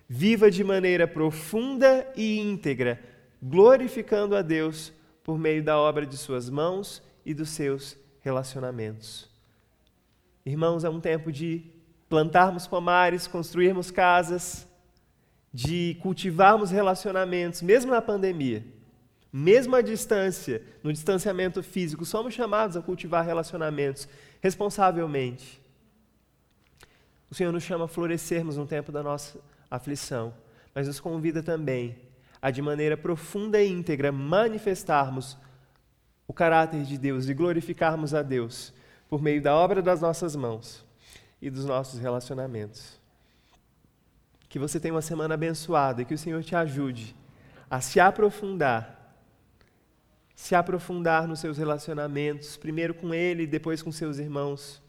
Viva 0.07 0.51
de 0.51 0.63
maneira 0.63 1.07
profunda 1.07 2.07
e 2.15 2.39
íntegra 2.39 3.08
glorificando 3.41 4.35
a 4.35 4.41
Deus 4.41 4.91
por 5.23 5.37
meio 5.37 5.63
da 5.63 5.77
obra 5.77 6.05
de 6.05 6.17
suas 6.17 6.49
mãos 6.49 7.01
e 7.25 7.33
dos 7.33 7.49
seus 7.49 7.97
relacionamentos. 8.21 9.29
Irmãos, 10.45 10.83
é 10.83 10.89
um 10.89 10.99
tempo 10.99 11.31
de 11.31 11.63
plantarmos 12.07 12.67
pomares, 12.67 13.27
construirmos 13.27 13.91
casas, 13.91 14.67
de 15.53 15.97
cultivarmos 16.01 16.71
relacionamentos, 16.71 17.61
mesmo 17.61 17.91
na 17.91 18.01
pandemia. 18.01 18.65
Mesmo 19.31 19.75
à 19.75 19.81
distância, 19.81 20.63
no 20.81 20.91
distanciamento 20.91 21.61
físico, 21.61 22.03
somos 22.03 22.33
chamados 22.33 22.75
a 22.75 22.81
cultivar 22.81 23.23
relacionamentos 23.23 24.07
responsavelmente. 24.41 25.61
O 27.29 27.35
Senhor 27.35 27.51
nos 27.51 27.63
chama 27.63 27.85
a 27.85 27.87
florescermos 27.87 28.57
no 28.57 28.65
tempo 28.65 28.91
da 28.91 29.03
nossa 29.03 29.39
aflição, 29.69 30.33
mas 30.73 30.87
nos 30.87 30.99
convida 30.99 31.43
também 31.43 32.08
a, 32.41 32.51
de 32.51 32.61
maneira 32.61 32.95
profunda 32.95 33.61
e 33.61 33.69
íntegra, 33.69 34.11
manifestarmos 34.11 35.37
o 36.27 36.33
caráter 36.33 36.83
de 36.83 36.97
Deus 36.97 37.27
e 37.27 37.33
glorificarmos 37.33 38.13
a 38.13 38.21
Deus 38.21 38.73
por 39.09 39.21
meio 39.21 39.41
da 39.41 39.55
obra 39.55 39.81
das 39.81 40.01
nossas 40.01 40.35
mãos 40.35 40.85
e 41.41 41.49
dos 41.49 41.65
nossos 41.65 41.99
relacionamentos. 41.99 42.99
Que 44.47 44.59
você 44.59 44.79
tenha 44.79 44.93
uma 44.93 45.01
semana 45.01 45.33
abençoada 45.33 46.01
e 46.01 46.05
que 46.05 46.13
o 46.13 46.17
Senhor 46.17 46.43
te 46.43 46.55
ajude 46.55 47.15
a 47.69 47.81
se 47.81 47.99
aprofundar 47.99 48.99
se 50.39 50.55
aprofundar 50.55 51.27
nos 51.27 51.41
seus 51.41 51.57
relacionamentos, 51.57 52.55
primeiro 52.55 52.93
com 52.93 53.13
Ele, 53.13 53.45
depois 53.45 53.83
com 53.83 53.91
seus 53.91 54.19
irmãos, 54.19 54.81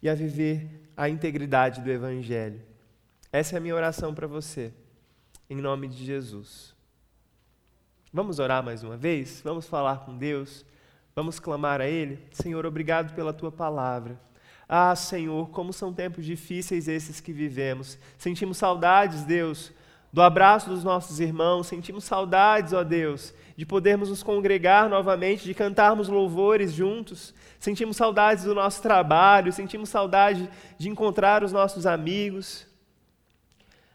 e 0.00 0.08
a 0.08 0.14
viver 0.14 0.88
a 0.96 1.08
integridade 1.08 1.80
do 1.80 1.90
Evangelho. 1.90 2.62
Essa 3.32 3.56
é 3.56 3.58
a 3.58 3.60
minha 3.60 3.74
oração 3.74 4.14
para 4.14 4.28
você, 4.28 4.72
em 5.50 5.56
nome 5.56 5.88
de 5.88 6.04
Jesus. 6.04 6.72
Vamos 8.14 8.38
orar 8.38 8.62
mais 8.62 8.84
uma 8.84 8.94
vez? 8.94 9.40
Vamos 9.42 9.66
falar 9.66 10.00
com 10.00 10.14
Deus? 10.14 10.66
Vamos 11.16 11.40
clamar 11.40 11.80
a 11.80 11.86
Ele? 11.86 12.18
Senhor, 12.30 12.66
obrigado 12.66 13.14
pela 13.14 13.32
tua 13.32 13.50
palavra. 13.50 14.20
Ah, 14.68 14.94
Senhor, 14.94 15.48
como 15.48 15.72
são 15.72 15.94
tempos 15.94 16.26
difíceis 16.26 16.88
esses 16.88 17.20
que 17.20 17.32
vivemos. 17.32 17.98
Sentimos 18.18 18.58
saudades, 18.58 19.24
Deus, 19.24 19.72
do 20.12 20.20
abraço 20.20 20.68
dos 20.68 20.84
nossos 20.84 21.20
irmãos, 21.20 21.68
sentimos 21.68 22.04
saudades, 22.04 22.74
ó 22.74 22.84
Deus, 22.84 23.32
de 23.56 23.64
podermos 23.64 24.10
nos 24.10 24.22
congregar 24.22 24.90
novamente, 24.90 25.44
de 25.44 25.54
cantarmos 25.54 26.08
louvores 26.08 26.70
juntos, 26.70 27.32
sentimos 27.58 27.96
saudades 27.96 28.44
do 28.44 28.54
nosso 28.54 28.82
trabalho, 28.82 29.54
sentimos 29.54 29.88
saudade 29.88 30.50
de 30.76 30.90
encontrar 30.90 31.42
os 31.42 31.50
nossos 31.50 31.86
amigos. 31.86 32.66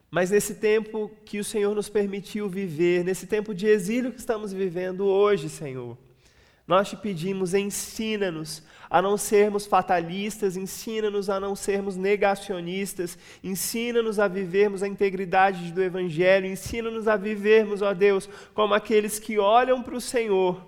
Mas 0.09 0.31
nesse 0.31 0.55
tempo 0.55 1.11
que 1.25 1.39
o 1.39 1.43
Senhor 1.43 1.75
nos 1.75 1.89
permitiu 1.89 2.47
viver, 2.47 3.03
nesse 3.03 3.27
tempo 3.27 3.53
de 3.53 3.67
exílio 3.67 4.11
que 4.11 4.19
estamos 4.19 4.53
vivendo 4.53 5.05
hoje, 5.05 5.49
Senhor, 5.49 5.97
nós 6.65 6.89
te 6.89 6.97
pedimos, 6.97 7.53
ensina-nos 7.53 8.61
a 8.89 9.01
não 9.01 9.17
sermos 9.17 9.65
fatalistas, 9.65 10.55
ensina-nos 10.55 11.29
a 11.29 11.39
não 11.39 11.55
sermos 11.55 11.97
negacionistas, 11.97 13.17
ensina-nos 13.43 14.17
a 14.19 14.27
vivermos 14.27 14.81
a 14.83 14.87
integridade 14.87 15.71
do 15.71 15.83
Evangelho, 15.83 16.45
ensina-nos 16.45 17.07
a 17.07 17.15
vivermos, 17.15 17.81
ó 17.81 17.93
Deus, 17.93 18.29
como 18.53 18.73
aqueles 18.73 19.19
que 19.19 19.37
olham 19.37 19.81
para 19.81 19.95
o 19.95 20.01
Senhor, 20.01 20.65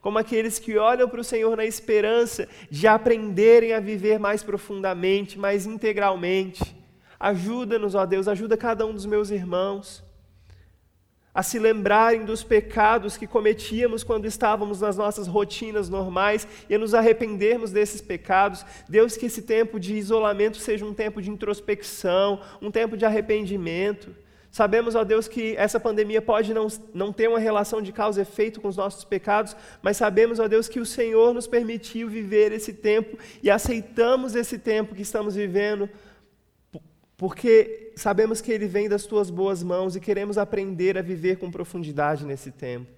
como 0.00 0.18
aqueles 0.18 0.58
que 0.58 0.78
olham 0.78 1.08
para 1.08 1.20
o 1.20 1.24
Senhor 1.24 1.56
na 1.56 1.64
esperança 1.64 2.48
de 2.70 2.86
aprenderem 2.86 3.72
a 3.72 3.80
viver 3.80 4.18
mais 4.18 4.42
profundamente, 4.42 5.38
mais 5.38 5.66
integralmente. 5.66 6.79
Ajuda-nos, 7.20 7.94
ó 7.94 8.06
Deus, 8.06 8.26
ajuda 8.26 8.56
cada 8.56 8.86
um 8.86 8.94
dos 8.94 9.04
meus 9.04 9.30
irmãos 9.30 10.02
a 11.34 11.42
se 11.42 11.58
lembrarem 11.58 12.24
dos 12.24 12.42
pecados 12.42 13.16
que 13.16 13.26
cometíamos 13.26 14.02
quando 14.02 14.26
estávamos 14.26 14.80
nas 14.80 14.96
nossas 14.96 15.28
rotinas 15.28 15.88
normais 15.88 16.48
e 16.68 16.74
a 16.74 16.78
nos 16.78 16.92
arrependermos 16.92 17.70
desses 17.70 18.00
pecados. 18.00 18.64
Deus, 18.88 19.16
que 19.16 19.26
esse 19.26 19.42
tempo 19.42 19.78
de 19.78 19.94
isolamento 19.94 20.56
seja 20.56 20.84
um 20.84 20.92
tempo 20.92 21.22
de 21.22 21.30
introspecção, 21.30 22.40
um 22.60 22.70
tempo 22.70 22.96
de 22.96 23.04
arrependimento. 23.04 24.14
Sabemos, 24.50 24.96
ó 24.96 25.04
Deus, 25.04 25.28
que 25.28 25.54
essa 25.56 25.78
pandemia 25.78 26.20
pode 26.20 26.52
não, 26.52 26.66
não 26.92 27.12
ter 27.12 27.28
uma 27.28 27.38
relação 27.38 27.80
de 27.80 27.92
causa 27.92 28.20
e 28.20 28.22
efeito 28.22 28.60
com 28.60 28.66
os 28.66 28.76
nossos 28.76 29.04
pecados, 29.04 29.54
mas 29.80 29.96
sabemos, 29.96 30.40
ó 30.40 30.48
Deus, 30.48 30.68
que 30.68 30.80
o 30.80 30.86
Senhor 30.86 31.32
nos 31.32 31.46
permitiu 31.46 32.08
viver 32.08 32.50
esse 32.50 32.72
tempo 32.72 33.16
e 33.40 33.48
aceitamos 33.48 34.34
esse 34.34 34.58
tempo 34.58 34.96
que 34.96 35.02
estamos 35.02 35.36
vivendo 35.36 35.88
porque 37.20 37.92
sabemos 37.96 38.40
que 38.40 38.50
ele 38.50 38.66
vem 38.66 38.88
das 38.88 39.04
tuas 39.04 39.28
boas 39.28 39.62
mãos 39.62 39.94
e 39.94 40.00
queremos 40.00 40.38
aprender 40.38 40.96
a 40.96 41.02
viver 41.02 41.36
com 41.36 41.50
profundidade 41.50 42.24
nesse 42.24 42.50
tempo. 42.50 42.90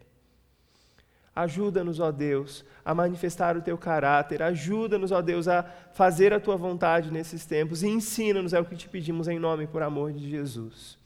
Ajuda-nos, 1.34 1.98
ó 1.98 2.12
Deus, 2.12 2.64
a 2.84 2.94
manifestar 2.94 3.56
o 3.56 3.62
teu 3.62 3.76
caráter, 3.76 4.40
ajuda-nos, 4.40 5.10
ó 5.10 5.20
Deus, 5.20 5.48
a 5.48 5.64
fazer 5.92 6.32
a 6.32 6.38
tua 6.38 6.56
vontade 6.56 7.10
nesses 7.10 7.44
tempos 7.44 7.82
e 7.82 7.88
ensina-nos, 7.88 8.52
é 8.52 8.60
o 8.60 8.64
que 8.64 8.76
te 8.76 8.88
pedimos 8.88 9.26
em 9.26 9.40
nome 9.40 9.66
por 9.66 9.82
amor 9.82 10.12
de 10.12 10.30
Jesus. 10.30 10.96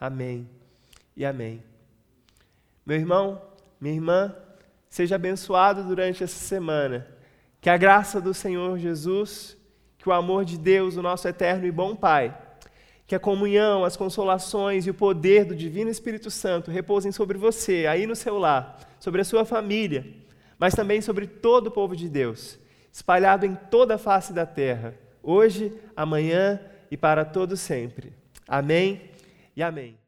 Amém 0.00 0.48
e 1.14 1.26
amém. 1.26 1.62
Meu 2.86 2.96
irmão, 2.96 3.42
minha 3.78 3.94
irmã, 3.94 4.34
seja 4.88 5.16
abençoado 5.16 5.84
durante 5.84 6.24
essa 6.24 6.38
semana. 6.38 7.06
Que 7.60 7.68
a 7.68 7.76
graça 7.76 8.18
do 8.18 8.32
Senhor 8.32 8.78
Jesus, 8.78 9.58
que 9.98 10.08
o 10.08 10.12
amor 10.12 10.46
de 10.46 10.56
Deus, 10.56 10.96
o 10.96 11.02
nosso 11.02 11.28
eterno 11.28 11.66
e 11.66 11.70
bom 11.70 11.94
Pai, 11.94 12.34
que 13.12 13.16
a 13.16 13.20
comunhão, 13.20 13.84
as 13.84 13.94
consolações 13.94 14.86
e 14.86 14.90
o 14.90 14.94
poder 14.94 15.44
do 15.44 15.54
Divino 15.54 15.90
Espírito 15.90 16.30
Santo 16.30 16.70
repousem 16.70 17.12
sobre 17.12 17.36
você, 17.36 17.84
aí 17.86 18.06
no 18.06 18.16
seu 18.16 18.38
lar, 18.38 18.78
sobre 18.98 19.20
a 19.20 19.24
sua 19.24 19.44
família, 19.44 20.06
mas 20.58 20.74
também 20.74 21.02
sobre 21.02 21.26
todo 21.26 21.66
o 21.66 21.70
povo 21.70 21.94
de 21.94 22.08
Deus, 22.08 22.58
espalhado 22.90 23.44
em 23.44 23.54
toda 23.54 23.96
a 23.96 23.98
face 23.98 24.32
da 24.32 24.46
terra, 24.46 24.94
hoje, 25.22 25.74
amanhã 25.94 26.58
e 26.90 26.96
para 26.96 27.22
todo 27.22 27.54
sempre. 27.54 28.14
Amém 28.48 29.10
e 29.54 29.62
amém. 29.62 30.01